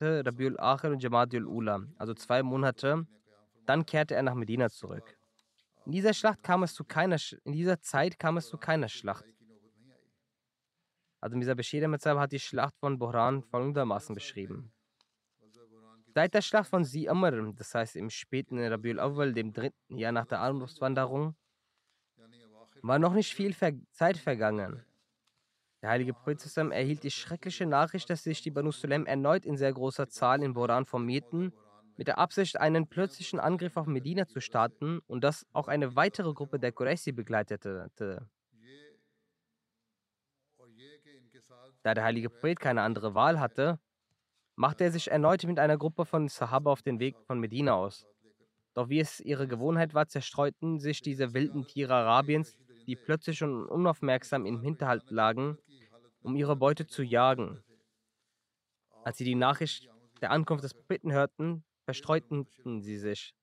[0.01, 3.05] Monate Rabiul Akhir und Jamadiul Ula, also zwei Monate.
[3.67, 5.15] Dann kehrte er nach Medina zurück.
[5.85, 9.25] In dieser Schlacht kam es zu keiner, in dieser Zeit kam es zu keiner Schlacht.
[11.19, 14.71] Also Misa Bashir hat die Schlacht von Bohran folgendermaßen beschrieben.
[16.15, 20.11] Seit der Schlacht von Si Amr, das heißt im späten Rabiul Awwal, dem dritten Jahr
[20.11, 21.35] nach der Armbrustwanderung,
[22.81, 24.83] war noch nicht viel Ver Zeit vergangen.
[25.81, 29.73] Der heilige Prophet erhielt die schreckliche Nachricht, dass sich die Banu Sulaim erneut in sehr
[29.73, 31.53] großer Zahl in Boran formierten,
[31.97, 36.33] mit der Absicht, einen plötzlichen Angriff auf Medina zu starten und dass auch eine weitere
[36.33, 37.89] Gruppe der Qurayshi begleitete.
[41.83, 43.79] Da der heilige Prophet keine andere Wahl hatte,
[44.55, 48.05] machte er sich erneut mit einer Gruppe von Sahaba auf den Weg von Medina aus.
[48.75, 53.65] Doch wie es ihre Gewohnheit war, zerstreuten sich diese wilden Tiere Arabiens, die plötzlich und
[53.65, 55.57] unaufmerksam im Hinterhalt lagen,
[56.21, 57.63] um ihre Beute zu jagen.
[59.03, 59.89] Als sie die Nachricht
[60.21, 62.47] der Ankunft des Propheten hörten, verstreuten
[62.81, 63.33] sie sich.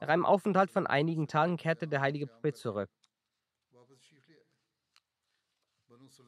[0.00, 2.90] Nach einem Aufenthalt von einigen Tagen kehrte der heilige Prophet zurück.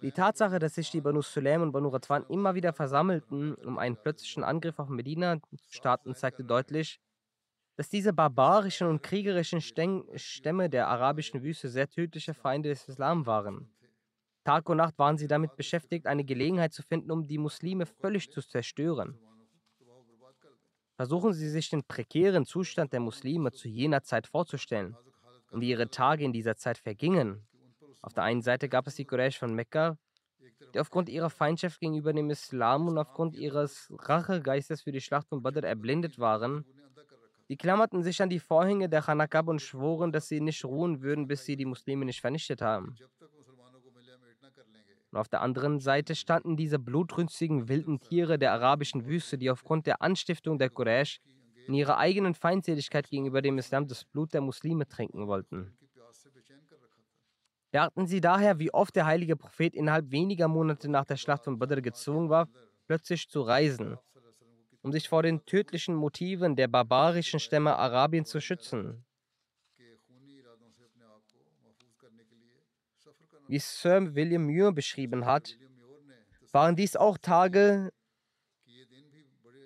[0.03, 3.97] Die Tatsache, dass sich die Banu Sulaim und Banu Radwan immer wieder versammelten, um einen
[3.97, 7.01] plötzlichen Angriff auf Medina zu starten, zeigte deutlich,
[7.77, 13.71] dass diese barbarischen und kriegerischen Stämme der arabischen Wüste sehr tödliche Feinde des Islam waren.
[14.45, 18.31] Tag und Nacht waren sie damit beschäftigt, eine Gelegenheit zu finden, um die Muslime völlig
[18.31, 19.19] zu zerstören.
[20.97, 24.97] Versuchen Sie sich den prekären Zustand der Muslime zu jener Zeit vorzustellen
[25.51, 27.47] und wie ihre Tage in dieser Zeit vergingen
[28.03, 29.99] auf der einen Seite gab es die Quraysh von Mekka,
[30.75, 35.43] die aufgrund ihrer Feindschaft gegenüber dem Islam und aufgrund ihres Rachegeistes für die Schlacht von
[35.43, 36.65] Badr erblindet waren.
[37.49, 41.27] Sie klammerten sich an die Vorhänge der Hanakab und schworen, dass sie nicht ruhen würden,
[41.27, 42.97] bis sie die Muslime nicht vernichtet haben.
[45.13, 49.87] Und auf der anderen Seite standen diese blutrünstigen wilden Tiere der arabischen Wüste, die aufgrund
[49.87, 51.21] der Anstiftung der Quraysh
[51.67, 55.77] in ihrer eigenen Feindseligkeit gegenüber dem Islam das Blut der Muslime trinken wollten.
[57.73, 61.59] Beachten Sie daher, wie oft der heilige Prophet innerhalb weniger Monate nach der Schlacht von
[61.59, 62.49] Badr gezwungen war,
[62.87, 63.97] plötzlich zu reisen,
[64.83, 69.05] um sich vor den tödlichen Motiven der barbarischen Stämme Arabiens zu schützen.
[73.51, 75.59] Wie Sir William Muir beschrieben hat,
[76.53, 77.91] waren dies auch Tage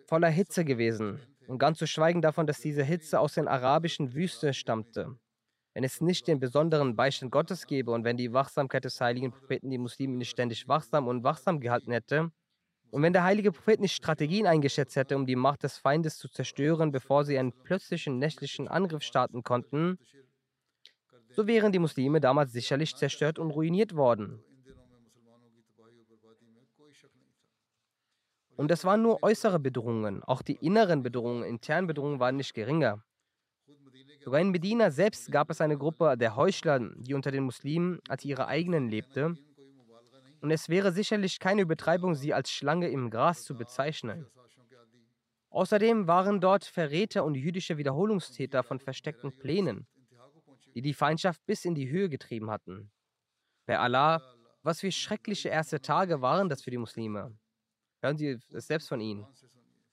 [0.07, 1.21] voller Hitze gewesen.
[1.49, 5.19] Und ganz zu schweigen davon, dass diese Hitze aus den arabischen Wüsten stammte.
[5.75, 9.69] Wenn es nicht den besonderen Beistand Gottes gäbe und wenn die Wachsamkeit des heiligen Propheten
[9.69, 12.33] die Muslime nicht ständig wachsam und wachsam gehalten hätte,
[12.91, 16.29] und wenn der heilige Prophet nicht Strategien eingeschätzt hätte, um die Macht des Feindes zu
[16.29, 19.99] zerstören, bevor sie einen plötzlichen nächtlichen Angriff starten konnten,
[21.35, 24.43] so wären die Muslime damals sicherlich zerstört und ruiniert worden.
[28.57, 30.23] Und das waren nur äußere Bedrohungen.
[30.23, 33.03] Auch die inneren Bedrohungen, internen Bedrohungen waren nicht geringer.
[34.21, 38.25] Sogar in Medina selbst gab es eine Gruppe der Heuchler, die unter den Muslimen als
[38.25, 39.35] ihre eigenen lebte.
[40.41, 44.27] Und es wäre sicherlich keine Übertreibung, sie als Schlange im Gras zu bezeichnen.
[45.51, 49.87] Außerdem waren dort Verräter und jüdische Wiederholungstäter von versteckten Plänen,
[50.75, 52.91] die die Feindschaft bis in die Höhe getrieben hatten.
[53.67, 54.23] Bei Allah,
[54.63, 57.37] was für schreckliche erste Tage waren das für die Muslime.
[58.03, 59.27] Hören Sie es selbst von ihnen.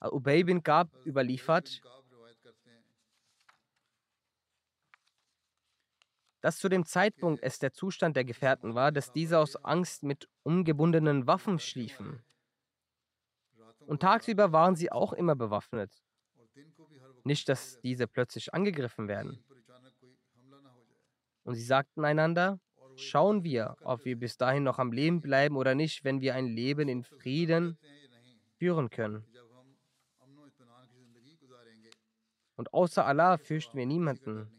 [0.02, 1.82] Ubay bin Gab überliefert,
[6.42, 10.28] dass zu dem Zeitpunkt es der Zustand der Gefährten war, dass diese aus Angst mit
[10.44, 12.24] umgebundenen Waffen schliefen.
[13.86, 16.04] Und tagsüber waren sie auch immer bewaffnet.
[17.24, 19.44] Nicht, dass diese plötzlich angegriffen werden.
[21.52, 22.62] Und sie sagten einander,
[22.96, 26.48] schauen wir, ob wir bis dahin noch am Leben bleiben oder nicht, wenn wir ein
[26.48, 27.78] Leben in Frieden
[28.58, 29.26] führen können.
[32.56, 34.50] Und außer Allah fürchten wir niemanden.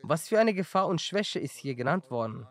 [0.00, 2.46] Was für eine Gefahr und Schwäche ist hier genannt worden.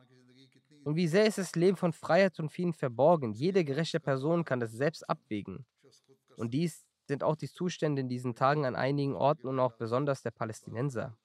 [0.83, 3.33] Und wie sehr ist das Leben von Freiheit und vielen verborgen.
[3.33, 5.65] Jede gerechte Person kann das selbst abwägen.
[6.37, 10.21] Und dies sind auch die Zustände in diesen Tagen an einigen Orten und auch besonders
[10.21, 11.17] der Palästinenser.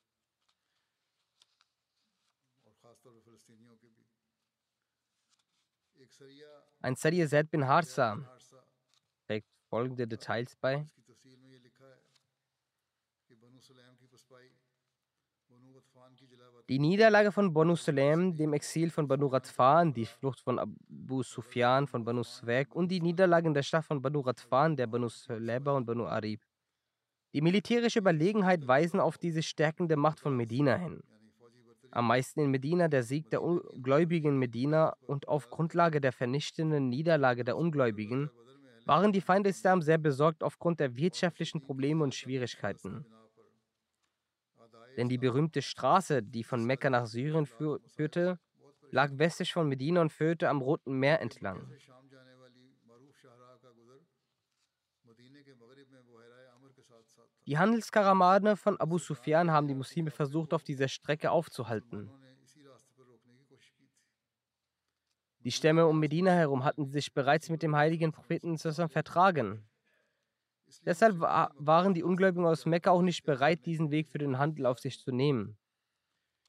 [6.82, 8.16] Ein Sadiya Zaid bin Harsa
[9.26, 10.86] trägt folgende Details bei.
[16.68, 21.88] Die Niederlage von Banu Sulaim, dem Exil von Banu Radfan, die Flucht von Abu Sufyan,
[21.88, 25.72] von Banu Swek und die Niederlage in der Stadt von Banu Radfan, der Banu Suleba
[25.72, 26.40] und Banu Arib.
[27.32, 31.00] Die militärische Überlegenheit weisen auf diese stärkende Macht von Medina hin.
[31.90, 37.42] Am meisten in Medina der Sieg der Ungläubigen Medina und auf Grundlage der vernichtenden Niederlage
[37.42, 38.30] der Ungläubigen
[38.86, 43.04] waren die Feinde Islam sehr besorgt aufgrund der wirtschaftlichen Probleme und Schwierigkeiten.
[45.00, 48.38] Denn die berühmte Straße, die von Mekka nach Syrien führte,
[48.90, 51.72] lag westlich von Medina und führte am Roten Meer entlang.
[57.46, 62.10] Die Handelskaramane von Abu Sufyan haben die Muslime versucht, auf dieser Strecke aufzuhalten.
[65.38, 69.64] Die Stämme um Medina herum hatten sich bereits mit dem heiligen Propheten vertragen.
[70.84, 74.78] Deshalb waren die Ungläubigen aus Mekka auch nicht bereit, diesen Weg für den Handel auf
[74.78, 75.56] sich zu nehmen.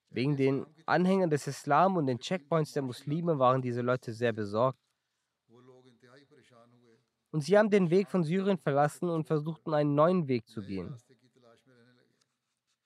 [0.09, 4.79] Wegen den Anhängern des Islam und den Checkpoints der Muslime waren diese Leute sehr besorgt.
[7.31, 10.97] Und sie haben den Weg von Syrien verlassen und versuchten einen neuen Weg zu gehen.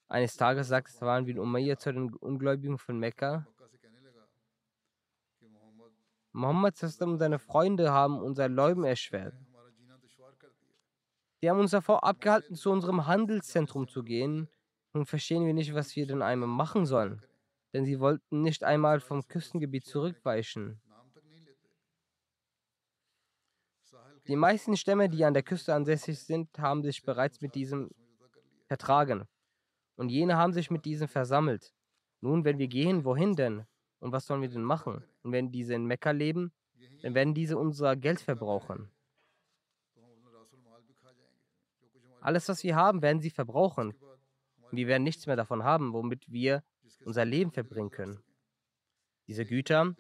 [0.08, 3.48] Eines Tages sagte Sawan bin Umayyah zu den Ungläubigen von Mekka,
[6.32, 9.34] Mohammed und seine Freunde haben unser Leuben erschwert.
[11.45, 14.49] Die haben uns davor abgehalten, zu unserem Handelszentrum zu gehen.
[14.93, 17.21] Nun verstehen wir nicht, was wir denn einmal machen sollen.
[17.71, 20.81] Denn sie wollten nicht einmal vom Küstengebiet zurückweichen.
[24.27, 27.91] Die meisten Stämme, die an der Küste ansässig sind, haben sich bereits mit diesem
[28.65, 29.27] vertragen.
[29.98, 31.75] Und jene haben sich mit diesem versammelt.
[32.21, 33.67] Nun, wenn wir gehen, wohin denn?
[34.00, 35.04] Und was sollen wir denn machen?
[35.21, 36.52] Und wenn diese in Mekka leben,
[37.04, 38.89] dann werden diese unser Geld verbrauchen.
[42.26, 43.94] Alles, was wir haben, werden sie verbrauchen.
[44.71, 46.63] Wir werden nichts mehr davon haben, womit wir
[47.04, 48.19] unser Leben verbringen können.
[49.28, 49.96] Diese Güter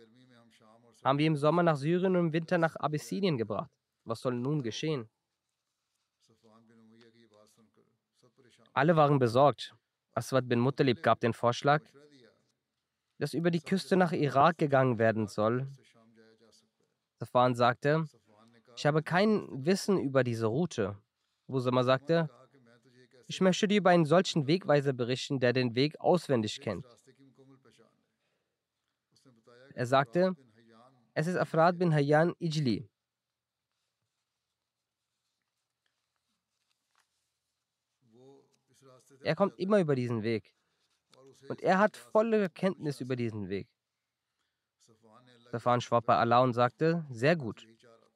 [1.03, 3.69] haben wir im Sommer nach Syrien und im Winter nach Abyssinien gebracht.
[4.05, 5.07] Was soll nun geschehen?
[8.73, 9.75] Alle waren besorgt.
[10.15, 11.83] Aswad bin Muttalib gab den Vorschlag,
[13.19, 15.67] dass über die Küste nach Irak gegangen werden soll.
[17.19, 18.05] Safwan sagte,
[18.75, 20.97] ich habe kein Wissen über diese Route.
[21.47, 22.29] Wusama sagte,
[23.27, 26.85] ich möchte dir über einen solchen Wegweiser berichten, der den Weg auswendig kennt.
[29.73, 30.35] Er sagte,
[31.13, 32.87] es ist Afrad bin Hayyan Ijli.
[39.23, 40.53] Er kommt immer über diesen Weg.
[41.47, 43.67] Und er hat volle Kenntnis über diesen Weg.
[45.51, 47.67] Safan schwab bei Allah und sagte, sehr gut,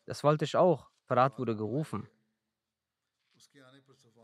[0.05, 0.89] das wollte ich auch.
[1.05, 2.07] Farad wurde gerufen.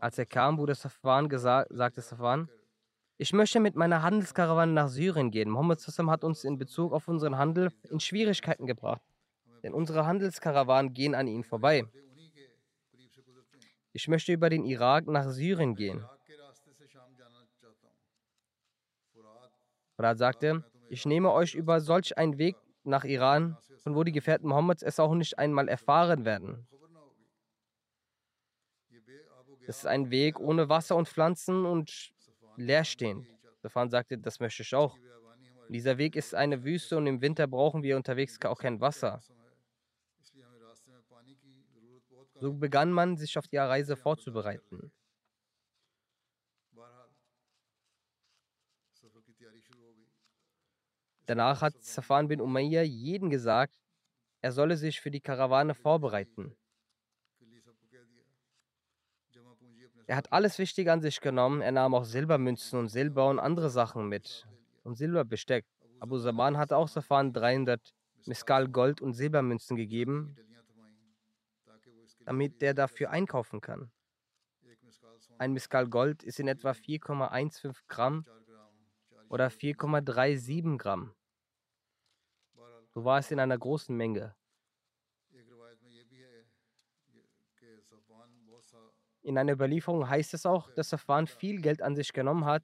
[0.00, 2.48] Als er kam, wurde Safwan gesagt, sagte Safwan,
[3.18, 5.48] ich möchte mit meiner Handelskarawane nach Syrien gehen.
[5.48, 9.00] Mohammed Sassam hat uns in Bezug auf unseren Handel in Schwierigkeiten gebracht.
[9.62, 11.84] Denn unsere Handelskarawanen gehen an ihnen vorbei.
[13.92, 16.04] Ich möchte über den Irak nach Syrien gehen.
[19.96, 24.48] Farad sagte, ich nehme euch über solch einen Weg nach Iran, von wo die Gefährten
[24.48, 26.68] Mohammeds es auch nicht einmal erfahren werden.
[29.68, 32.12] Es ist ein Weg ohne Wasser und Pflanzen und
[32.56, 33.26] leerstehend.
[33.62, 34.96] Safan sagte, das möchte ich auch.
[35.68, 39.20] Dieser Weg ist eine Wüste und im Winter brauchen wir unterwegs auch kein Wasser.
[42.40, 44.92] So begann man, sich auf die Reise vorzubereiten.
[51.26, 53.74] Danach hat Safan bin Umayyah jeden gesagt,
[54.42, 56.56] er solle sich für die Karawane vorbereiten.
[60.06, 61.60] Er hat alles Wichtige an sich genommen.
[61.60, 64.46] Er nahm auch Silbermünzen und Silber und andere Sachen mit.
[64.84, 65.66] Und Silberbesteck.
[65.98, 67.92] Abu Saman hat auch Safan 300
[68.26, 70.36] Miskal Gold und Silbermünzen gegeben,
[72.24, 73.90] damit der dafür einkaufen kann.
[75.38, 78.24] Ein Miskal Gold ist in etwa 4,15 Gramm
[79.28, 81.14] oder 4,37 Gramm.
[82.94, 84.34] So war es in einer großen Menge.
[89.26, 92.62] In einer Überlieferung heißt es auch, dass Safwan viel Geld an sich genommen hat,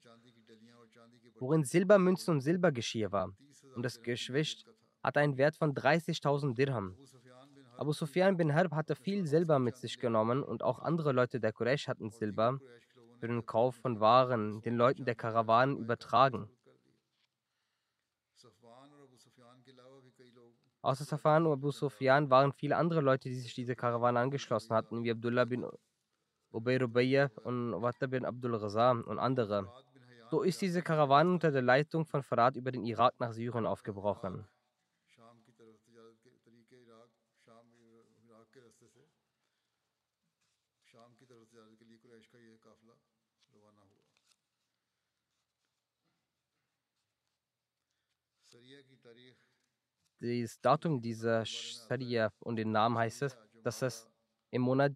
[1.37, 3.33] worin Silbermünzen und Silbergeschirr war.
[3.75, 4.65] Und das Geschwicht
[5.03, 6.95] hat einen Wert von 30.000 Dirham.
[7.75, 11.51] Abu Sufyan bin Harb hatte viel Silber mit sich genommen und auch andere Leute der
[11.51, 12.59] Quraysh hatten Silber
[13.19, 16.49] für den Kauf von Waren den Leuten der Karawanen übertragen.
[20.81, 25.03] Außer Safan und Abu Sufyan waren viele andere Leute, die sich dieser Karawane angeschlossen hatten,
[25.03, 25.65] wie Abdullah bin
[26.53, 29.67] Ubay Rubayya und Watta bin Abdul Ghaza und andere.
[30.29, 34.47] So ist diese Karawane unter der Leitung von Farad über den Irak nach Syrien aufgebrochen.
[50.19, 54.07] Das Datum dieser Sharia und den Namen heißt es, dass es
[54.51, 54.93] im Monat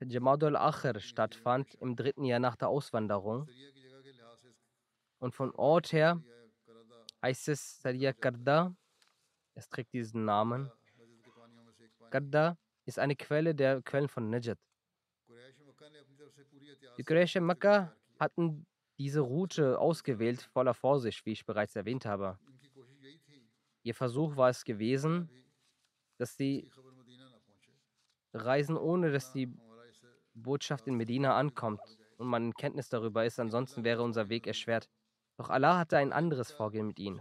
[0.00, 3.48] Jamadul Akhir stattfand, im dritten Jahr nach der Auswanderung.
[5.18, 6.22] Und von Ort her
[7.22, 8.76] heißt es Sariya Karda.
[9.54, 10.70] Es trägt diesen Namen.
[12.10, 14.58] Karda ist eine Quelle der Quellen von Najat.
[16.98, 18.66] Die Quraysh Mekka hatten
[18.98, 22.38] diese Route ausgewählt, voller Vorsicht, wie ich bereits erwähnt habe.
[23.82, 25.28] Ihr Versuch war es gewesen,
[26.18, 26.70] dass sie
[28.32, 29.46] reisen, ohne dass die
[30.34, 31.80] Botschaft in Medina ankommt
[32.18, 34.88] und man in Kenntnis darüber ist, ansonsten wäre unser Weg erschwert.
[35.36, 37.20] Doch Allah hatte ein anderes Vorgehen mit ihnen.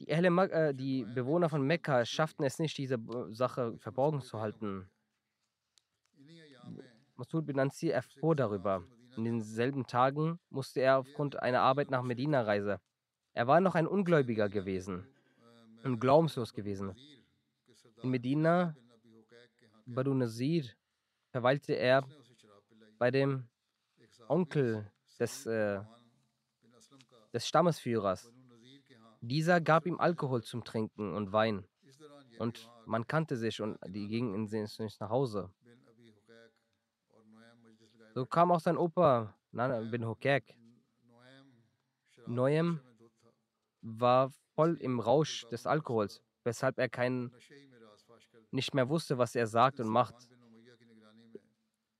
[0.00, 2.98] Die, äh, die Bewohner von Mekka schafften es nicht, diese
[3.30, 4.90] Sache verborgen zu halten.
[7.16, 8.84] Masud bin Ansir erfuhr darüber.
[9.16, 12.78] In denselben Tagen musste er aufgrund einer Arbeit nach Medina reisen.
[13.32, 15.06] Er war noch ein Ungläubiger gewesen
[15.84, 16.94] und glaubenslos gewesen.
[18.02, 18.76] In Medina,
[19.86, 20.64] Badu Nazir,
[21.34, 22.06] verweilte er
[22.96, 23.48] bei dem
[24.28, 25.80] Onkel des, äh,
[27.32, 28.30] des Stammesführers.
[29.20, 31.66] Dieser gab ihm Alkohol zum Trinken und Wein.
[32.38, 35.50] Und man kannte sich und die gingen nicht nach Hause.
[38.14, 40.56] So kam auch sein Opa, Nana bin Hokek.
[42.26, 42.80] Noem
[43.80, 47.32] war voll im Rausch des Alkohols, weshalb er kein,
[48.52, 50.28] nicht mehr wusste, was er sagt und macht.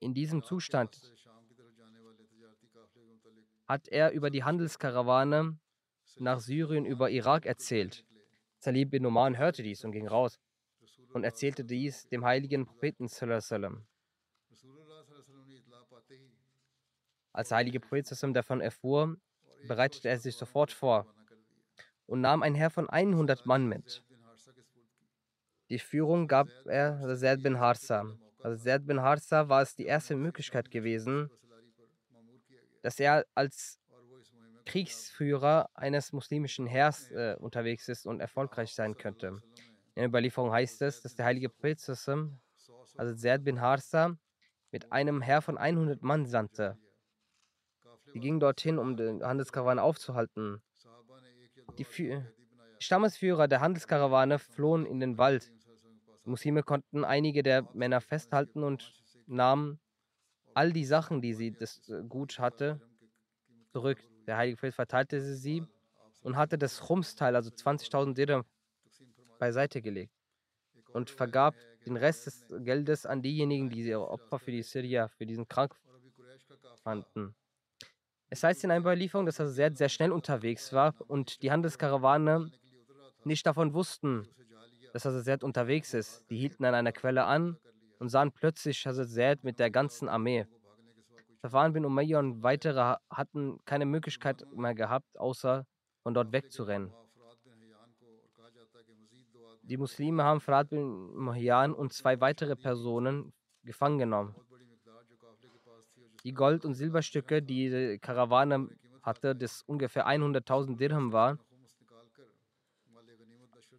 [0.05, 1.01] In diesem Zustand
[3.67, 5.59] hat er über die Handelskarawane
[6.17, 8.05] nach Syrien über Irak erzählt.
[8.59, 10.39] Salib bin Oman hörte dies und ging raus
[11.15, 13.09] und erzählte dies dem heiligen Propheten.
[17.33, 19.17] Als der heilige Prophet davon erfuhr,
[19.67, 21.07] bereitete er sich sofort vor
[22.05, 24.05] und nahm ein Heer von 100 Mann mit.
[25.71, 30.15] Die Führung gab er Zaid bin Harsa Also Zaid bin Harza war es die erste
[30.17, 31.31] Möglichkeit gewesen,
[32.83, 33.81] dass er als
[34.67, 39.29] Kriegsführer eines muslimischen Heers äh, unterwegs ist und erfolgreich sein könnte.
[39.29, 39.43] In
[39.95, 44.19] der Überlieferung heißt es, dass der heilige Prophet, also Zaid bin Harza,
[44.71, 46.77] mit einem Heer von 100 Mann sandte.
[48.13, 50.63] Sie gingen dorthin, um den Handelskarawan aufzuhalten.
[51.79, 52.23] Die, die
[52.79, 55.51] Stammesführer der Handelskarawane flohen in den Wald.
[56.25, 58.93] Muslime konnten einige der Männer festhalten und
[59.27, 59.79] nahmen
[60.55, 62.81] all die Sachen, die sie das äh, Gut hatte,
[63.73, 63.99] zurück.
[64.27, 65.63] Der Heilige Prophet verteilte sie
[66.23, 68.45] und hatte das Chumsteil, also 20.000 Dirham,
[69.39, 70.15] beiseite gelegt
[70.93, 71.55] und vergab
[71.85, 75.75] den Rest des Geldes an diejenigen, die ihre Opfer für die Syrier, für diesen Krank
[76.83, 77.35] fanden.
[78.31, 82.51] Es heißt in einer Überlieferung, dass er sehr, sehr schnell unterwegs war und die Handelskarawane
[83.25, 84.27] nicht davon wussten,
[84.95, 86.25] dass Hazrat unterwegs ist.
[86.31, 87.59] Die hielten an einer Quelle an
[87.99, 90.47] und sahen plötzlich Hazrat mit der ganzen Armee.
[91.43, 95.67] Safwan bin Umayyah und weitere hatten keine Möglichkeit mehr gehabt, außer
[96.05, 96.93] von dort wegzurennen.
[99.63, 103.33] Die Muslime haben Farad bin Mahyan und zwei weitere Personen
[103.65, 104.37] gefangen genommen.
[106.23, 108.69] Die Gold- und Silberstücke, die die Karawane
[109.03, 111.39] hatte, das ungefähr 100.000 Dirham war,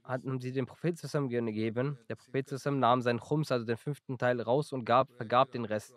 [0.06, 1.98] hatten sie dem Prophet gegeben.
[2.10, 5.96] Der Prophet nahm seinen Chums, also den fünften Teil, raus und gab, vergab den Rest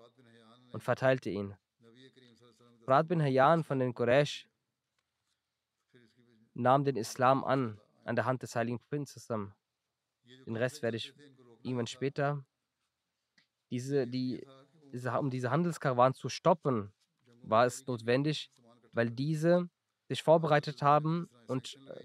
[0.73, 1.55] und verteilte ihn.
[2.87, 4.49] Rad bin Hayyan von den Quraysh
[6.55, 9.55] nahm den Islam an, an der Hand des heiligen Propheten.
[10.47, 11.15] Den Rest werde ich
[11.63, 12.45] irgendwann später.
[13.71, 14.45] Diese, die,
[15.19, 16.93] um diese Handelskarawan zu stoppen,
[17.43, 18.51] war es notwendig,
[18.93, 19.69] weil diese
[20.09, 22.05] sich vorbereitet haben und äh,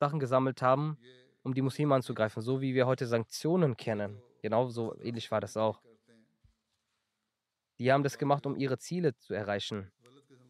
[0.00, 0.98] Sachen gesammelt haben,
[1.46, 4.20] um die Muslime anzugreifen, so wie wir heute Sanktionen kennen.
[4.42, 5.80] Genau so ähnlich war das auch.
[7.78, 9.92] Die haben das gemacht, um ihre Ziele zu erreichen.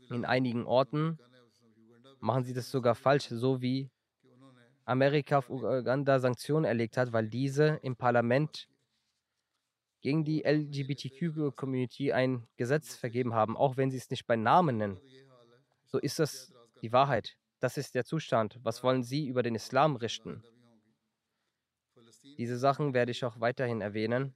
[0.08, 1.18] In einigen Orten
[2.18, 3.90] machen sie das sogar falsch, so wie
[4.86, 8.66] Amerika auf Uganda Sanktionen erlegt hat, weil diese im Parlament
[10.00, 14.98] gegen die LGBTQ-Community ein Gesetz vergeben haben, auch wenn sie es nicht bei Namen nennen.
[15.84, 17.36] So ist das die Wahrheit.
[17.60, 18.58] Das ist der Zustand.
[18.62, 20.42] Was wollen Sie über den Islam richten?
[22.38, 24.34] Diese Sachen werde ich auch weiterhin erwähnen.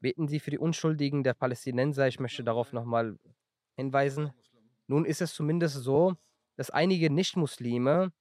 [0.00, 2.06] Beten Sie für die Unschuldigen der Palästinenser.
[2.06, 3.18] Ich möchte darauf nochmal
[3.76, 4.32] hinweisen.
[4.86, 6.16] Nun ist es zumindest so,
[6.56, 8.12] dass einige Nichtmuslime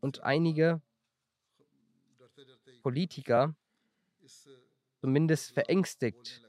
[0.00, 0.80] und einige
[2.82, 3.54] Politiker
[5.00, 6.42] zumindest verängstigt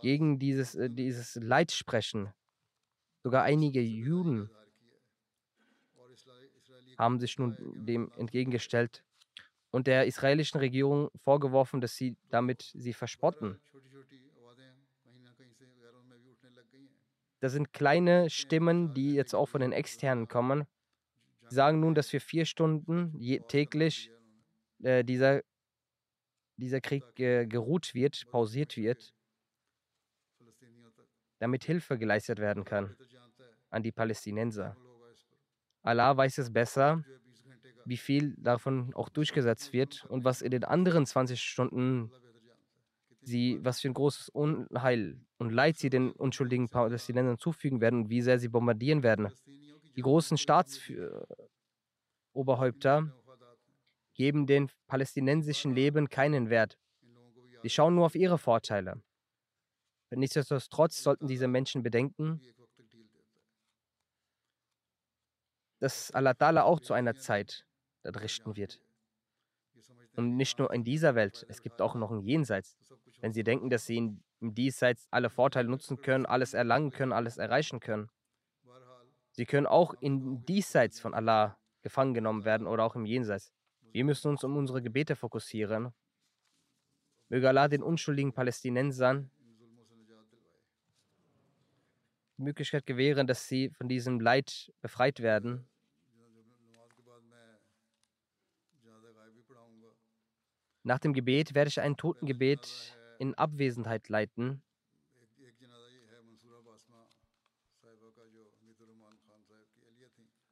[0.00, 2.32] gegen dieses, äh, dieses Leid sprechen.
[3.22, 4.50] Sogar einige Juden
[6.98, 7.56] haben sich nun
[7.86, 9.03] dem entgegengestellt
[9.74, 13.60] und der israelischen Regierung vorgeworfen, dass sie damit sie verspotten.
[17.40, 20.64] Das sind kleine Stimmen, die jetzt auch von den Externen kommen.
[21.48, 23.18] Sie sagen nun, dass für vier Stunden
[23.48, 24.12] täglich
[24.84, 25.42] äh, dieser,
[26.56, 29.12] dieser Krieg äh, geruht wird, pausiert wird,
[31.40, 32.96] damit Hilfe geleistet werden kann
[33.70, 34.76] an die Palästinenser.
[35.82, 37.02] Allah weiß es besser
[37.86, 42.10] wie viel davon auch durchgesetzt wird und was in den anderen 20 Stunden
[43.22, 48.10] sie, was für ein großes Unheil und Leid sie den unschuldigen Palästinensern zufügen werden und
[48.10, 49.32] wie sehr sie bombardieren werden.
[49.96, 53.12] Die großen Staatsoberhäupter
[54.14, 56.78] geben den palästinensischen Leben keinen Wert.
[57.62, 59.02] Sie schauen nur auf ihre Vorteile.
[60.10, 62.40] Nichtsdestotrotz sollten diese Menschen bedenken,
[65.80, 67.66] dass Allah Ta'ala auch zu einer Zeit
[68.04, 68.80] richten wird.
[70.16, 72.78] Und nicht nur in dieser Welt, es gibt auch noch ein Jenseits.
[73.20, 74.22] Wenn sie denken, dass sie im
[74.54, 78.10] Diesseits alle Vorteile nutzen können, alles erlangen können, alles erreichen können.
[79.32, 83.52] Sie können auch in Diesseits von Allah gefangen genommen werden oder auch im Jenseits.
[83.92, 85.92] Wir müssen uns um unsere Gebete fokussieren.
[87.28, 89.30] Möge Allah den unschuldigen Palästinensern
[92.36, 95.68] die Möglichkeit gewähren, dass sie von diesem Leid befreit werden
[100.86, 104.62] Nach dem Gebet werde ich ein Totengebet in Abwesenheit leiten.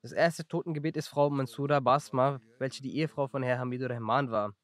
[0.00, 4.54] Das erste Totengebet ist Frau Mansura Basma, welche die Ehefrau von Herrn Hamidur Rahman war.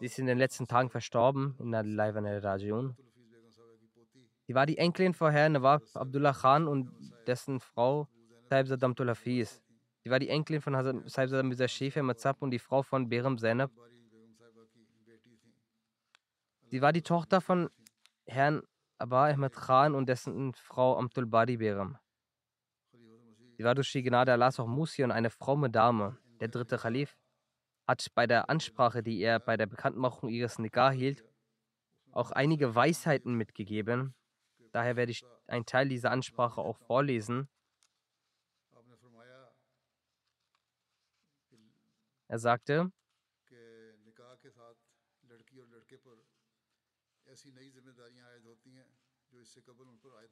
[0.00, 2.96] Sie ist in den letzten Tagen verstorben in der Rajiun.
[4.48, 6.90] Sie war die Enkelin von Herrn Nawab Abdullah Khan und
[7.28, 8.08] dessen Frau
[8.50, 9.62] Saib Sadamtul Hafiz.
[10.02, 10.74] Sie war die Enkelin von
[11.08, 13.70] Saib Sadam Mirza Shefer Mazab und die Frau von Berem Zainab
[16.74, 17.70] Sie war die Tochter von
[18.26, 18.60] Herrn
[18.98, 21.96] Abba Ahmed Khan und dessen Frau Amtul Bari Beram.
[23.56, 26.18] Sie war durch die Gnade Allahs auch Musi und eine fromme Dame.
[26.40, 27.16] Der dritte Khalif
[27.86, 31.24] hat bei der Ansprache, die er bei der Bekanntmachung ihres Nikah hielt,
[32.10, 34.16] auch einige Weisheiten mitgegeben.
[34.72, 37.48] Daher werde ich einen Teil dieser Ansprache auch vorlesen.
[42.26, 42.90] Er sagte,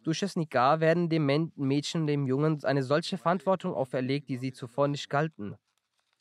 [0.03, 1.27] durch das Nikah werden dem
[1.57, 5.57] Mädchen und dem Jungen eine solche Verantwortung auferlegt, die sie zuvor nicht galten.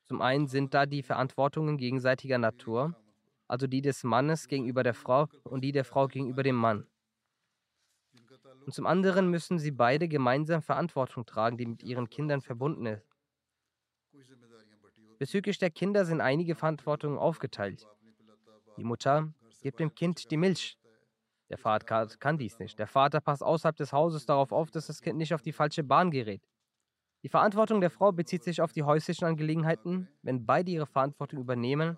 [0.05, 2.95] Zum einen sind da die Verantwortungen gegenseitiger Natur,
[3.47, 6.87] also die des Mannes gegenüber der Frau und die der Frau gegenüber dem Mann.
[8.65, 13.05] Und zum anderen müssen sie beide gemeinsam Verantwortung tragen, die mit ihren Kindern verbunden ist.
[15.17, 17.87] Bezüglich der Kinder sind einige Verantwortungen aufgeteilt.
[18.77, 20.77] Die Mutter gibt dem Kind die Milch.
[21.49, 22.79] Der Vater kann dies nicht.
[22.79, 25.83] Der Vater passt außerhalb des Hauses darauf auf, dass das Kind nicht auf die falsche
[25.83, 26.41] Bahn gerät.
[27.23, 30.07] Die Verantwortung der Frau bezieht sich auf die häuslichen Angelegenheiten.
[30.23, 31.97] Wenn beide ihre Verantwortung übernehmen,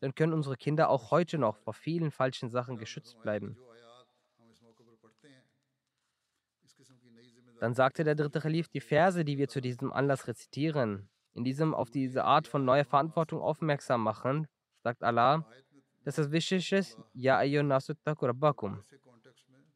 [0.00, 3.56] dann können unsere Kinder auch heute noch vor vielen falschen Sachen geschützt bleiben.
[7.60, 11.74] Dann sagte der dritte Khalif, die Verse, die wir zu diesem Anlass rezitieren, in diesem
[11.74, 14.46] auf diese Art von neuer Verantwortung aufmerksam machen,
[14.82, 15.46] sagt Allah,
[16.04, 18.82] dass es wichtig ist, Ja rabbakum.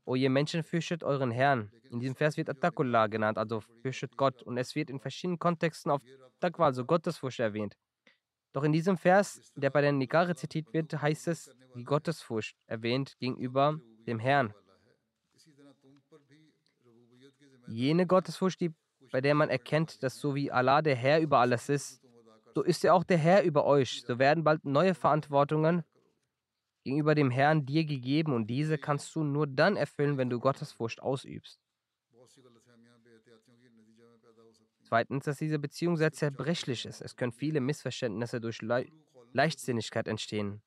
[0.05, 1.71] O ihr Menschen, fürchtet euren Herrn.
[1.91, 4.43] In diesem Vers wird Attakullah genannt, also fürchtet Gott.
[4.43, 6.03] Und es wird in verschiedenen Kontexten auf
[6.41, 7.77] Taqwa, also Gottesfurcht erwähnt.
[8.53, 13.19] Doch in diesem Vers, der bei der Nikah rezitiert wird, heißt es, die Gottesfurcht erwähnt
[13.19, 14.55] gegenüber dem Herrn.
[17.67, 18.73] Jene Gottesfurcht, die,
[19.13, 22.01] bei der man erkennt, dass so wie Allah der Herr über alles ist,
[22.55, 24.03] so ist er auch der Herr über euch.
[24.07, 25.85] So werden bald neue Verantwortungen
[26.89, 31.03] gegenüber dem Herrn dir gegeben und diese kannst du nur dann erfüllen, wenn du Gottesfurcht
[31.03, 31.61] ausübst.
[34.83, 37.03] Zweitens, dass diese Beziehung sehr zerbrechlich ist.
[37.03, 38.87] Es können viele Missverständnisse durch Le
[39.35, 40.63] Leichtsinnigkeit entstehen.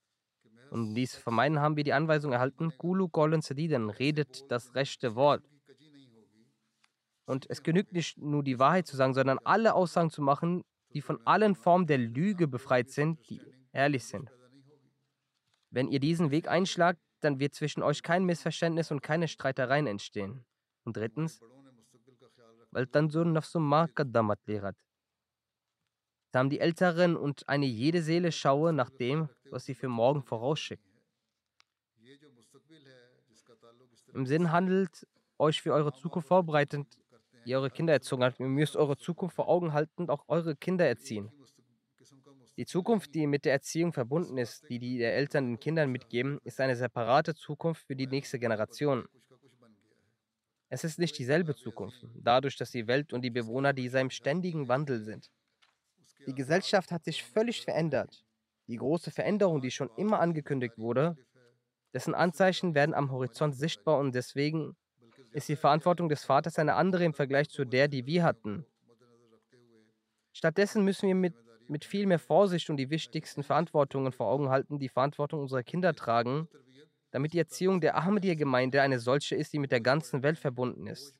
[0.70, 5.16] Um dies zu vermeiden, haben wir die Anweisung erhalten, Gulu Golen Sadiden, redet das rechte
[5.16, 5.44] Wort.
[7.26, 10.62] Und es genügt nicht nur die Wahrheit zu sagen, sondern alle Aussagen zu machen,
[10.94, 13.42] die von allen Formen der Lüge befreit sind, die
[13.74, 14.30] ehrlich sind.
[15.72, 20.46] Wenn ihr diesen Weg einschlagt, dann wird zwischen euch kein Missverständnis und keine Streitereien entstehen.
[20.84, 21.40] Und drittens,
[22.72, 24.78] weil Tanzur Nafsumma Kaddamat lehrt.
[26.32, 30.24] Da haben die Älteren und eine jede Seele schaue nach dem, was sie für morgen
[30.24, 30.86] vorausschickt.
[34.14, 35.08] Im Sinn handelt
[35.38, 36.88] euch für eure Zukunft vorbereitend,
[37.46, 38.40] ihr eure Kinder erzogen habt.
[38.40, 41.32] Ihr müsst eure Zukunft vor Augen halten und auch eure Kinder erziehen.
[42.62, 46.62] Die Zukunft, die mit der Erziehung verbunden ist, die die Eltern den Kindern mitgeben, ist
[46.62, 49.08] eine separate Zukunft für die nächste Generation.
[50.70, 54.68] Es ist nicht dieselbe Zukunft, dadurch, dass die Welt und die Bewohner dieser im ständigen
[54.68, 55.32] Wandel sind.
[56.28, 58.24] Die Gesellschaft hat sich völlig verändert.
[58.68, 61.18] Die große Veränderung, die schon immer angekündigt wurde,
[61.96, 64.76] dessen Anzeichen werden am Horizont sichtbar und deswegen
[65.32, 68.68] ist die Verantwortung des Vaters eine andere im Vergleich zu der, die wir hatten.
[70.32, 71.34] Stattdessen müssen wir mit,
[71.68, 75.94] mit viel mehr Vorsicht und die wichtigsten Verantwortungen vor Augen halten, die Verantwortung unserer Kinder
[75.94, 76.48] tragen
[77.12, 81.14] damit die Erziehung der Ahmadiyya-Gemeinde eine solche ist, die mit der ganzen Welt verbunden ist.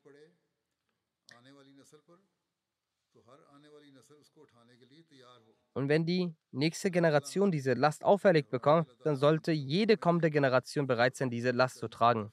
[5.74, 11.16] Und wenn die nächste Generation diese Last auferlegt bekommt, dann sollte jede kommende Generation bereit
[11.16, 12.30] sein, diese Last zu tragen.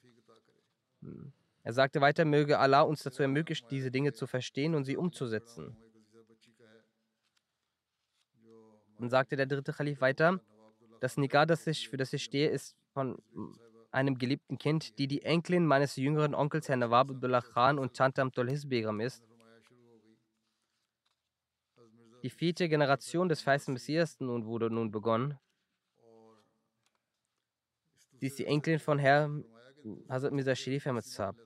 [1.00, 1.32] Hm.
[1.62, 5.76] Er sagte weiter, möge Allah uns dazu ermöglichen, diese Dinge zu verstehen und sie umzusetzen.
[9.00, 10.40] Dann sagte der dritte Khalif weiter,
[11.00, 13.16] das Nikah, das ich, für das ich stehe, ist von
[13.90, 18.20] einem geliebten Kind, die die Enkelin meines jüngeren Onkels Herrn Nawab Abdullah Khan und Tante
[18.20, 19.24] Amtolhis Begum ist.
[22.22, 25.38] Die vierte Generation des weißen Messias nun wurde nun begonnen.
[28.18, 29.46] Sie ist die Enkelin von Herrn
[30.10, 31.36] Hazrat Mirza Sharif Saab.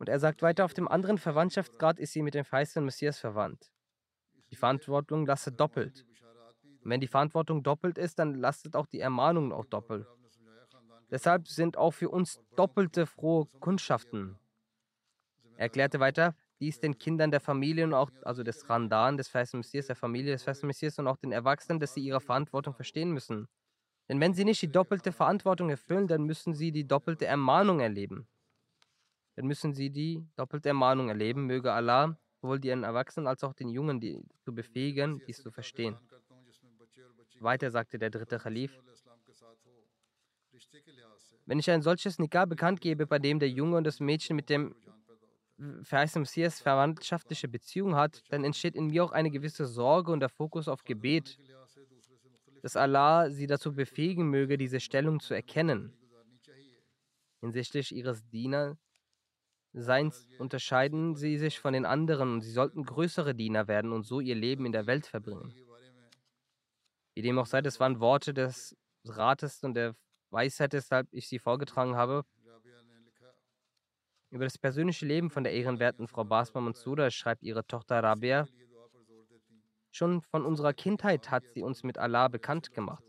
[0.00, 3.70] Und er sagt weiter, auf dem anderen Verwandtschaftsgrad ist sie mit dem weißen Messias verwandt.
[4.50, 6.06] Die Verantwortung lasse doppelt.
[6.82, 10.06] Und wenn die Verantwortung doppelt ist, dann lastet auch die Ermahnung auch doppelt.
[11.10, 14.38] Deshalb sind auch für uns doppelte frohe Kundschaften.
[15.56, 19.58] Er erklärte weiter, dies den Kindern der Familie und auch, also des Randan, des Festen
[19.58, 23.12] Messias, der Familie des Festen Messias und auch den Erwachsenen, dass sie ihre Verantwortung verstehen
[23.12, 23.48] müssen.
[24.08, 28.26] Denn wenn sie nicht die doppelte Verantwortung erfüllen, dann müssen sie die doppelte Ermahnung erleben.
[29.36, 31.46] Dann müssen sie die doppelte Ermahnung erleben.
[31.46, 35.96] Möge Allah sowohl den Erwachsenen als auch den Jungen die, zu befähigen, dies zu verstehen.
[37.40, 38.78] Weiter sagte der dritte Khalif,
[41.46, 44.50] wenn ich ein solches Nikah bekannt gebe, bei dem der Junge und das Mädchen mit
[44.50, 44.74] dem
[45.82, 50.28] verheißenen Messias verwandtschaftliche Beziehung hat, dann entsteht in mir auch eine gewisse Sorge und der
[50.28, 51.38] Fokus auf Gebet,
[52.62, 55.92] dass Allah sie dazu befähigen möge, diese Stellung zu erkennen.
[57.40, 58.22] Hinsichtlich ihres
[59.72, 64.20] Dienerseins unterscheiden sie sich von den anderen und sie sollten größere Diener werden und so
[64.20, 65.54] ihr Leben in der Welt verbringen.
[67.14, 69.94] Wie dem auch sei, das waren Worte des Rates und der
[70.30, 72.24] Weisheit, weshalb ich sie vorgetragen habe.
[74.30, 78.46] Über das persönliche Leben von der ehrenwerten Frau Basma Mansoura schreibt ihre Tochter Rabia.
[79.92, 83.04] Schon von unserer Kindheit hat sie uns mit Allah bekannt gemacht.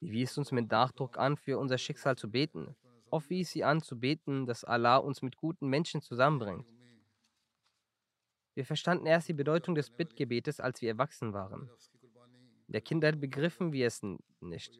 [0.00, 2.76] Sie wies uns mit Nachdruck an, für unser Schicksal zu beten.
[3.12, 6.66] Oft wies sie an, zu beten, dass Allah uns mit guten Menschen zusammenbringt.
[8.54, 11.70] Wir verstanden erst die Bedeutung des Bittgebetes, als wir erwachsen waren.
[12.66, 14.02] In der Kindheit begriffen wir es
[14.40, 14.78] nicht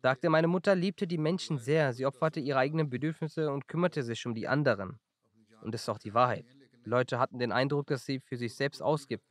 [0.00, 1.92] sagte, meine Mutter liebte die Menschen sehr.
[1.92, 4.98] Sie opferte ihre eigenen Bedürfnisse und kümmerte sich um die anderen.
[5.62, 6.46] Und das ist auch die Wahrheit.
[6.84, 9.24] Die Leute hatten den Eindruck, dass sie für sich selbst ausgibt.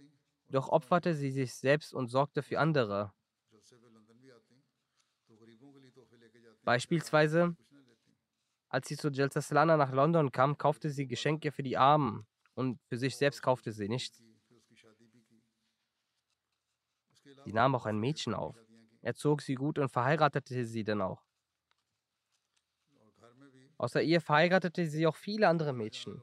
[0.50, 3.12] Doch opferte sie sich selbst und sorgte für andere.
[6.64, 7.56] Beispielsweise,
[8.70, 12.80] als sie zu Jalsa Salana nach London kam, kaufte sie Geschenke für die Armen und
[12.88, 14.24] für sich selbst kaufte sie nichts.
[17.44, 18.56] Sie nahm auch ein Mädchen auf.
[19.02, 21.24] Er zog sie gut und verheiratete sie dann auch.
[23.78, 26.22] Außer ihr verheiratete sie auch viele andere Mädchen.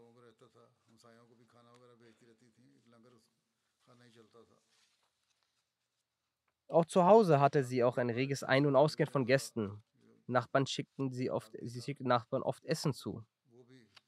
[6.69, 9.83] Auch zu Hause hatte sie auch ein reges Ein- und Ausgehen von Gästen.
[10.27, 13.25] Nachbarn schickten sie oft, sie schickten Nachbarn oft Essen zu.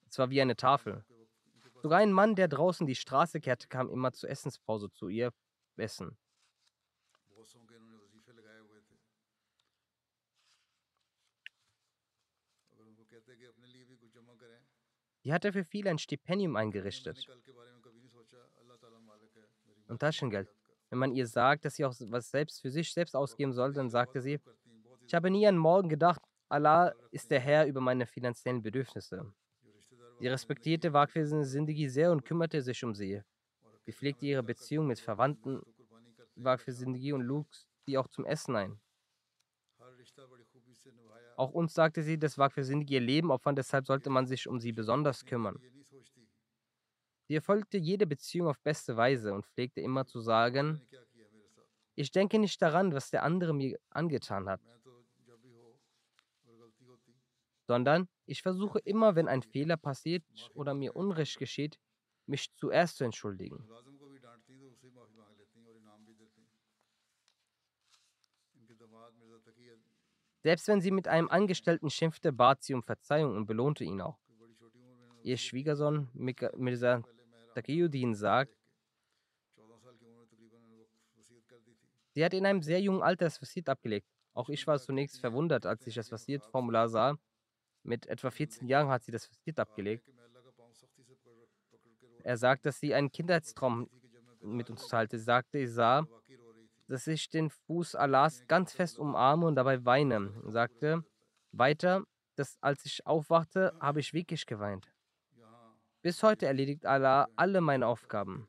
[0.08, 1.04] Es war wie eine Tafel.
[1.82, 5.32] Sogar ein Mann, der draußen die Straße kehrte, kam immer zur Essenspause zu ihr
[5.76, 6.16] essen.
[15.24, 17.26] Die hatte für viele ein Stipendium eingerichtet.
[19.88, 20.48] Und Taschengeld.
[20.90, 23.90] Wenn man ihr sagt, dass sie auch was selbst für sich selbst ausgeben soll, dann
[23.90, 24.40] sagte sie,
[25.08, 29.32] ich habe nie an morgen gedacht, Allah ist der Herr über meine finanziellen Bedürfnisse.
[30.18, 33.22] Sie respektierte Waqfir Sindigi sehr und kümmerte sich um sie.
[33.86, 35.62] Sie pflegte ihre Beziehung mit Verwandten
[36.34, 37.46] Waqfir Sindigi und lud
[37.86, 38.78] sie auch zum Essen ein.
[41.36, 44.46] Auch uns sagte sie, das war für sie ihr Leben opfern, deshalb sollte man sich
[44.46, 45.56] um sie besonders kümmern.
[47.28, 50.82] Sie erfolgte jede Beziehung auf beste Weise und pflegte immer zu sagen,
[51.94, 54.60] ich denke nicht daran, was der andere mir angetan hat,
[57.68, 61.78] sondern ich versuche immer, wenn ein Fehler passiert oder mir Unrecht geschieht,
[62.26, 63.68] mich zuerst zu entschuldigen.
[70.42, 74.18] Selbst wenn sie mit einem Angestellten schimpfte, bat sie um Verzeihung und belohnte ihn auch.
[75.22, 77.02] Ihr Schwiegersohn Mirza
[77.54, 78.56] Taqiyuddin sagt,
[82.14, 84.08] sie hat in einem sehr jungen Alter das Fasid abgelegt.
[84.32, 87.18] Auch ich war zunächst verwundert, als ich das Fasid-Formular sah.
[87.88, 90.06] Mit etwa 14 Jahren hat sie das Fasid abgelegt.
[92.22, 93.88] Er sagt, dass sie einen Kindheitstraum
[94.42, 95.16] mit uns teilte.
[95.16, 96.06] Sie sagte, ich sah,
[96.86, 100.34] dass ich den Fuß Allahs ganz fest umarme und dabei weine.
[100.44, 101.02] Er sagte
[101.52, 104.92] weiter, dass als ich aufwachte, habe ich wirklich geweint.
[106.02, 108.48] Bis heute erledigt Allah alle meine Aufgaben.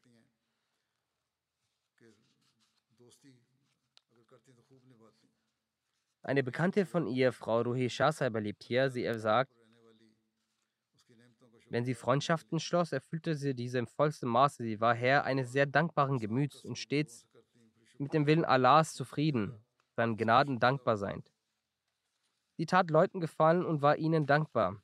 [6.30, 8.92] Eine Bekannte von ihr, Frau Ruhi Shahsaiba, lebt hier.
[8.92, 9.52] Sie sagt,
[11.72, 14.62] wenn sie Freundschaften schloss, erfüllte sie diese im vollsten Maße.
[14.62, 17.26] Sie war Herr eines sehr dankbaren Gemüts und stets
[17.98, 19.66] mit dem Willen Allahs zufrieden,
[19.96, 21.24] seinen Gnaden dankbar sein.
[22.58, 24.80] Sie tat Leuten gefallen und war ihnen dankbar.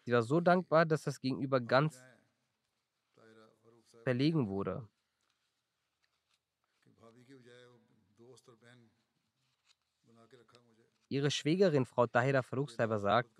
[0.00, 2.02] Sie war so dankbar, dass das Gegenüber ganz
[4.02, 4.88] verlegen wurde.
[11.08, 13.30] Ihre Schwägerin, Frau Tahira Farouk sagt,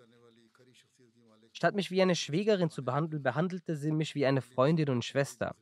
[1.53, 5.55] statt mich wie eine Schwägerin zu behandeln, behandelte sie mich wie eine Freundin und Schwester.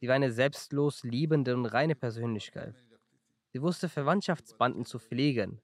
[0.00, 2.74] Sie war eine selbstlos liebende und reine Persönlichkeit.
[3.52, 5.60] Sie wusste Verwandtschaftsbanden zu pflegen.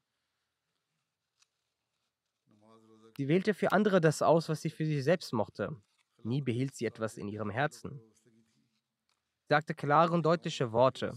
[3.17, 5.75] Sie wählte für andere das aus, was sie für sich selbst mochte.
[6.23, 8.01] Nie behielt sie etwas in ihrem Herzen.
[8.23, 11.15] Sie sagte klare und deutliche Worte.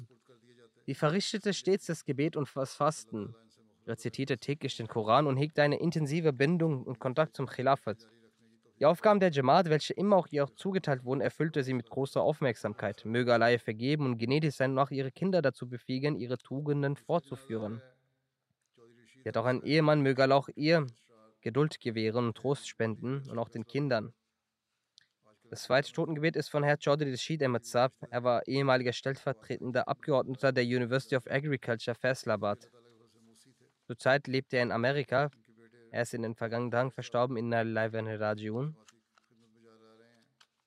[0.88, 3.36] Sie verrichtete stets das Gebet und das Fasten,
[3.88, 8.08] rezitierte täglich den Koran und hegte eine intensive Bindung und Kontakt zum Khilafat.
[8.80, 13.06] Die Aufgaben der Jamaat, welche immer auch ihr zugeteilt wurden, erfüllte sie mit großer Aufmerksamkeit.
[13.06, 17.82] Möge Allah vergeben und gnädig sein und auch ihre Kinder dazu befähigen, ihre Tugenden fortzuführen.
[19.22, 20.88] Sie hat auch einen Ehemann, möge auch ihr
[21.42, 24.14] Geduld gewähren und Trost spenden und auch den Kindern.
[25.52, 27.64] Das zweite Totengebet ist von Herr Chaudhry Rashid Ahmed.
[28.10, 32.72] Er war ehemaliger stellvertretender Abgeordneter der University of Agriculture, Faisalabad.
[33.92, 35.30] Zurzeit lebt er in Amerika.
[35.92, 38.78] Er ist in den vergangenen Tagen verstorben in Rajiun.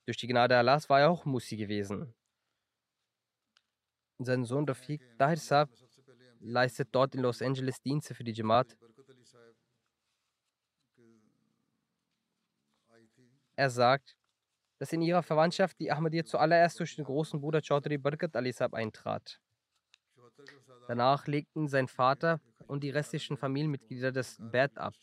[0.05, 2.13] Durch die Gnade Allahs war er auch Musi gewesen.
[4.19, 5.71] Sein Sohn Rafiq Tahir Saab
[6.41, 8.77] leistet dort in Los Angeles Dienste für die Jamaat.
[13.57, 14.19] Er sagt,
[14.77, 18.75] dass in ihrer Verwandtschaft die Ahmadiyya zuallererst durch den großen Bruder Chaudhry Barkat Ali Sahib
[18.75, 19.41] eintrat.
[20.89, 24.95] Danach legten sein Vater und die restlichen Familienmitglieder das Bett ab.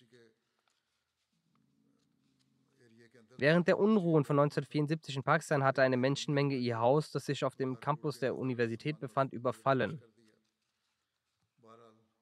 [3.37, 7.55] Während der Unruhen von 1974 in Pakistan hatte eine Menschenmenge ihr Haus, das sich auf
[7.55, 10.01] dem Campus der Universität befand, überfallen.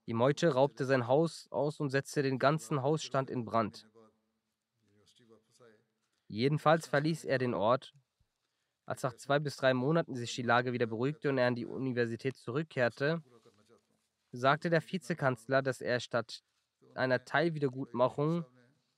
[0.07, 3.87] Die Meute raubte sein Haus aus und setzte den ganzen Hausstand in Brand.
[6.27, 7.93] Jedenfalls verließ er den Ort.
[8.85, 11.65] Als nach zwei bis drei Monaten sich die Lage wieder beruhigte und er an die
[11.65, 13.21] Universität zurückkehrte,
[14.31, 16.43] sagte der Vizekanzler, dass er statt
[16.95, 18.45] einer Teilwiedergutmachung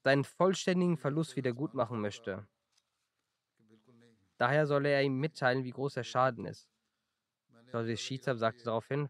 [0.03, 2.47] seinen vollständigen Verlust wiedergutmachen möchte.
[4.37, 6.67] Daher solle er ihm mitteilen, wie groß der Schaden ist.
[7.71, 9.09] Chaudhry Shizab sagte daraufhin,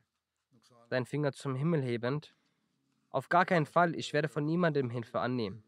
[0.90, 2.36] seinen Finger zum Himmel hebend,
[3.10, 5.64] auf gar keinen Fall, ich werde von niemandem Hilfe annehmen.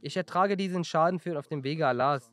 [0.00, 2.32] Ich ertrage diesen Schaden für auf dem Wege Allahs.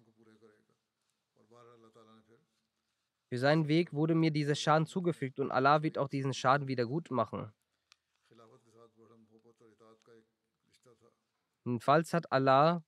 [3.32, 6.86] Für seinen Weg wurde mir dieser Schaden zugefügt und Allah wird auch diesen Schaden wieder
[6.86, 7.54] gut machen.
[11.64, 12.84] Jedenfalls hat Allah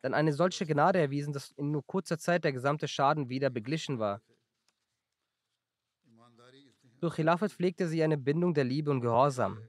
[0.00, 3.98] dann eine solche Gnade erwiesen, dass in nur kurzer Zeit der gesamte Schaden wieder beglichen
[3.98, 4.22] war.
[7.00, 9.68] Durch Khilafat pflegte sie eine Bindung der Liebe und Gehorsam.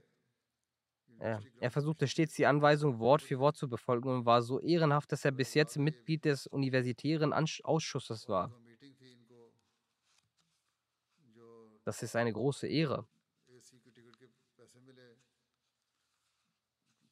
[1.18, 5.10] Er, er versuchte stets die Anweisung Wort für Wort zu befolgen und war so ehrenhaft,
[5.10, 8.52] dass er bis jetzt Mitglied des universitären Ausschusses war.
[11.88, 13.06] Das ist eine große Ehre.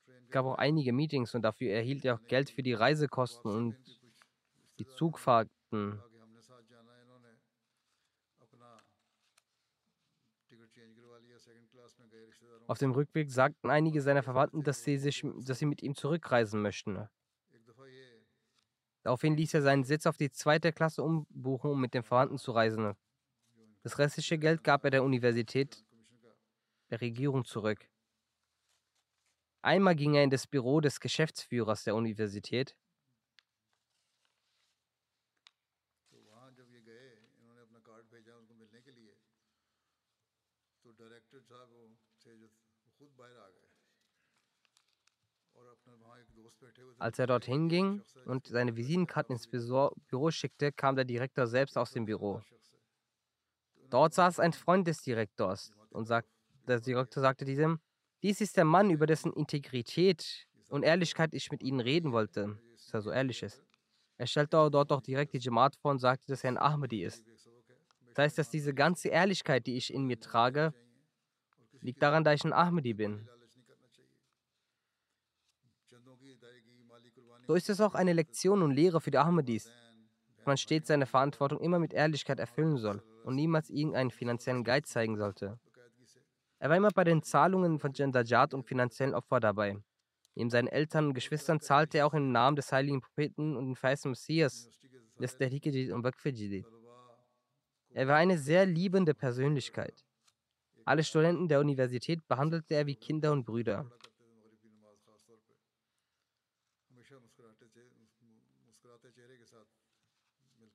[0.05, 3.75] Es gab auch einige Meetings und dafür erhielt er auch Geld für die Reisekosten und
[4.79, 6.03] die Zugfahrten.
[12.67, 16.61] Auf dem Rückweg sagten einige seiner Verwandten, dass sie, sich, dass sie mit ihm zurückreisen
[16.61, 17.09] möchten.
[19.05, 22.53] Daraufhin ließ er seinen Sitz auf die zweite Klasse umbuchen, um mit den Verwandten zu
[22.53, 22.95] reisen.
[23.87, 25.85] Das restliche Geld gab er der Universität
[26.91, 27.89] der Regierung zurück.
[29.63, 32.75] Einmal ging er in das Büro des Geschäftsführers der Universität
[46.99, 51.93] Als er dorthin ging und seine Visitenkarten ins Büro schickte, kam der Direktor selbst aus
[51.93, 52.43] dem Büro.
[53.91, 56.29] Dort saß ein Freund des Direktors und sagt,
[56.67, 57.79] der Direktor sagte diesem,
[58.23, 62.95] dies ist der Mann, über dessen Integrität und Ehrlichkeit ich mit Ihnen reden wollte, dass
[62.95, 63.63] er so ehrlich ist.
[64.19, 67.23] Er stellte dort auch direkt die Jamaat vor und sagte, dass er ein Ahmadi ist.
[68.09, 70.73] Das heißt, dass diese ganze Ehrlichkeit, die ich in mir trage,
[71.81, 73.29] liegt daran, dass ich ein Ahmadi bin.
[77.47, 79.71] So ist es auch eine Lektion und Lehre für die Ahmadis,
[80.37, 84.89] dass man stets seine Verantwortung immer mit Ehrlichkeit erfüllen soll und niemals irgendeinen finanziellen Geiz
[84.89, 85.59] zeigen sollte.
[86.61, 89.83] Er war immer bei den Zahlungen von Jandajat und finanziellen Opfer dabei.
[90.37, 93.75] Neben seinen Eltern und Geschwistern zahlte er auch im Namen des heiligen Propheten und den
[93.75, 94.71] Feist Messias,
[95.19, 96.25] des Tehrik und Waqf
[97.91, 100.05] Er war eine sehr liebende Persönlichkeit.
[100.85, 103.91] Alle Studenten der Universität behandelte er wie Kinder und Brüder.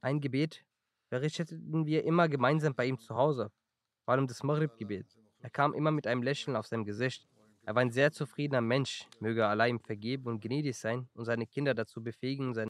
[0.02, 0.66] Ein Gebet
[1.12, 3.52] verrichteten wir immer gemeinsam bei ihm zu Hause,
[4.06, 5.08] vor allem das Maghrib-Gebet.
[5.40, 7.28] Er kam immer mit einem Lächeln auf seinem Gesicht.
[7.64, 11.46] Er war ein sehr zufriedener Mensch, möge Allah ihm vergeben und gnädig sein und seine
[11.48, 12.70] Kinder dazu befähigen, sein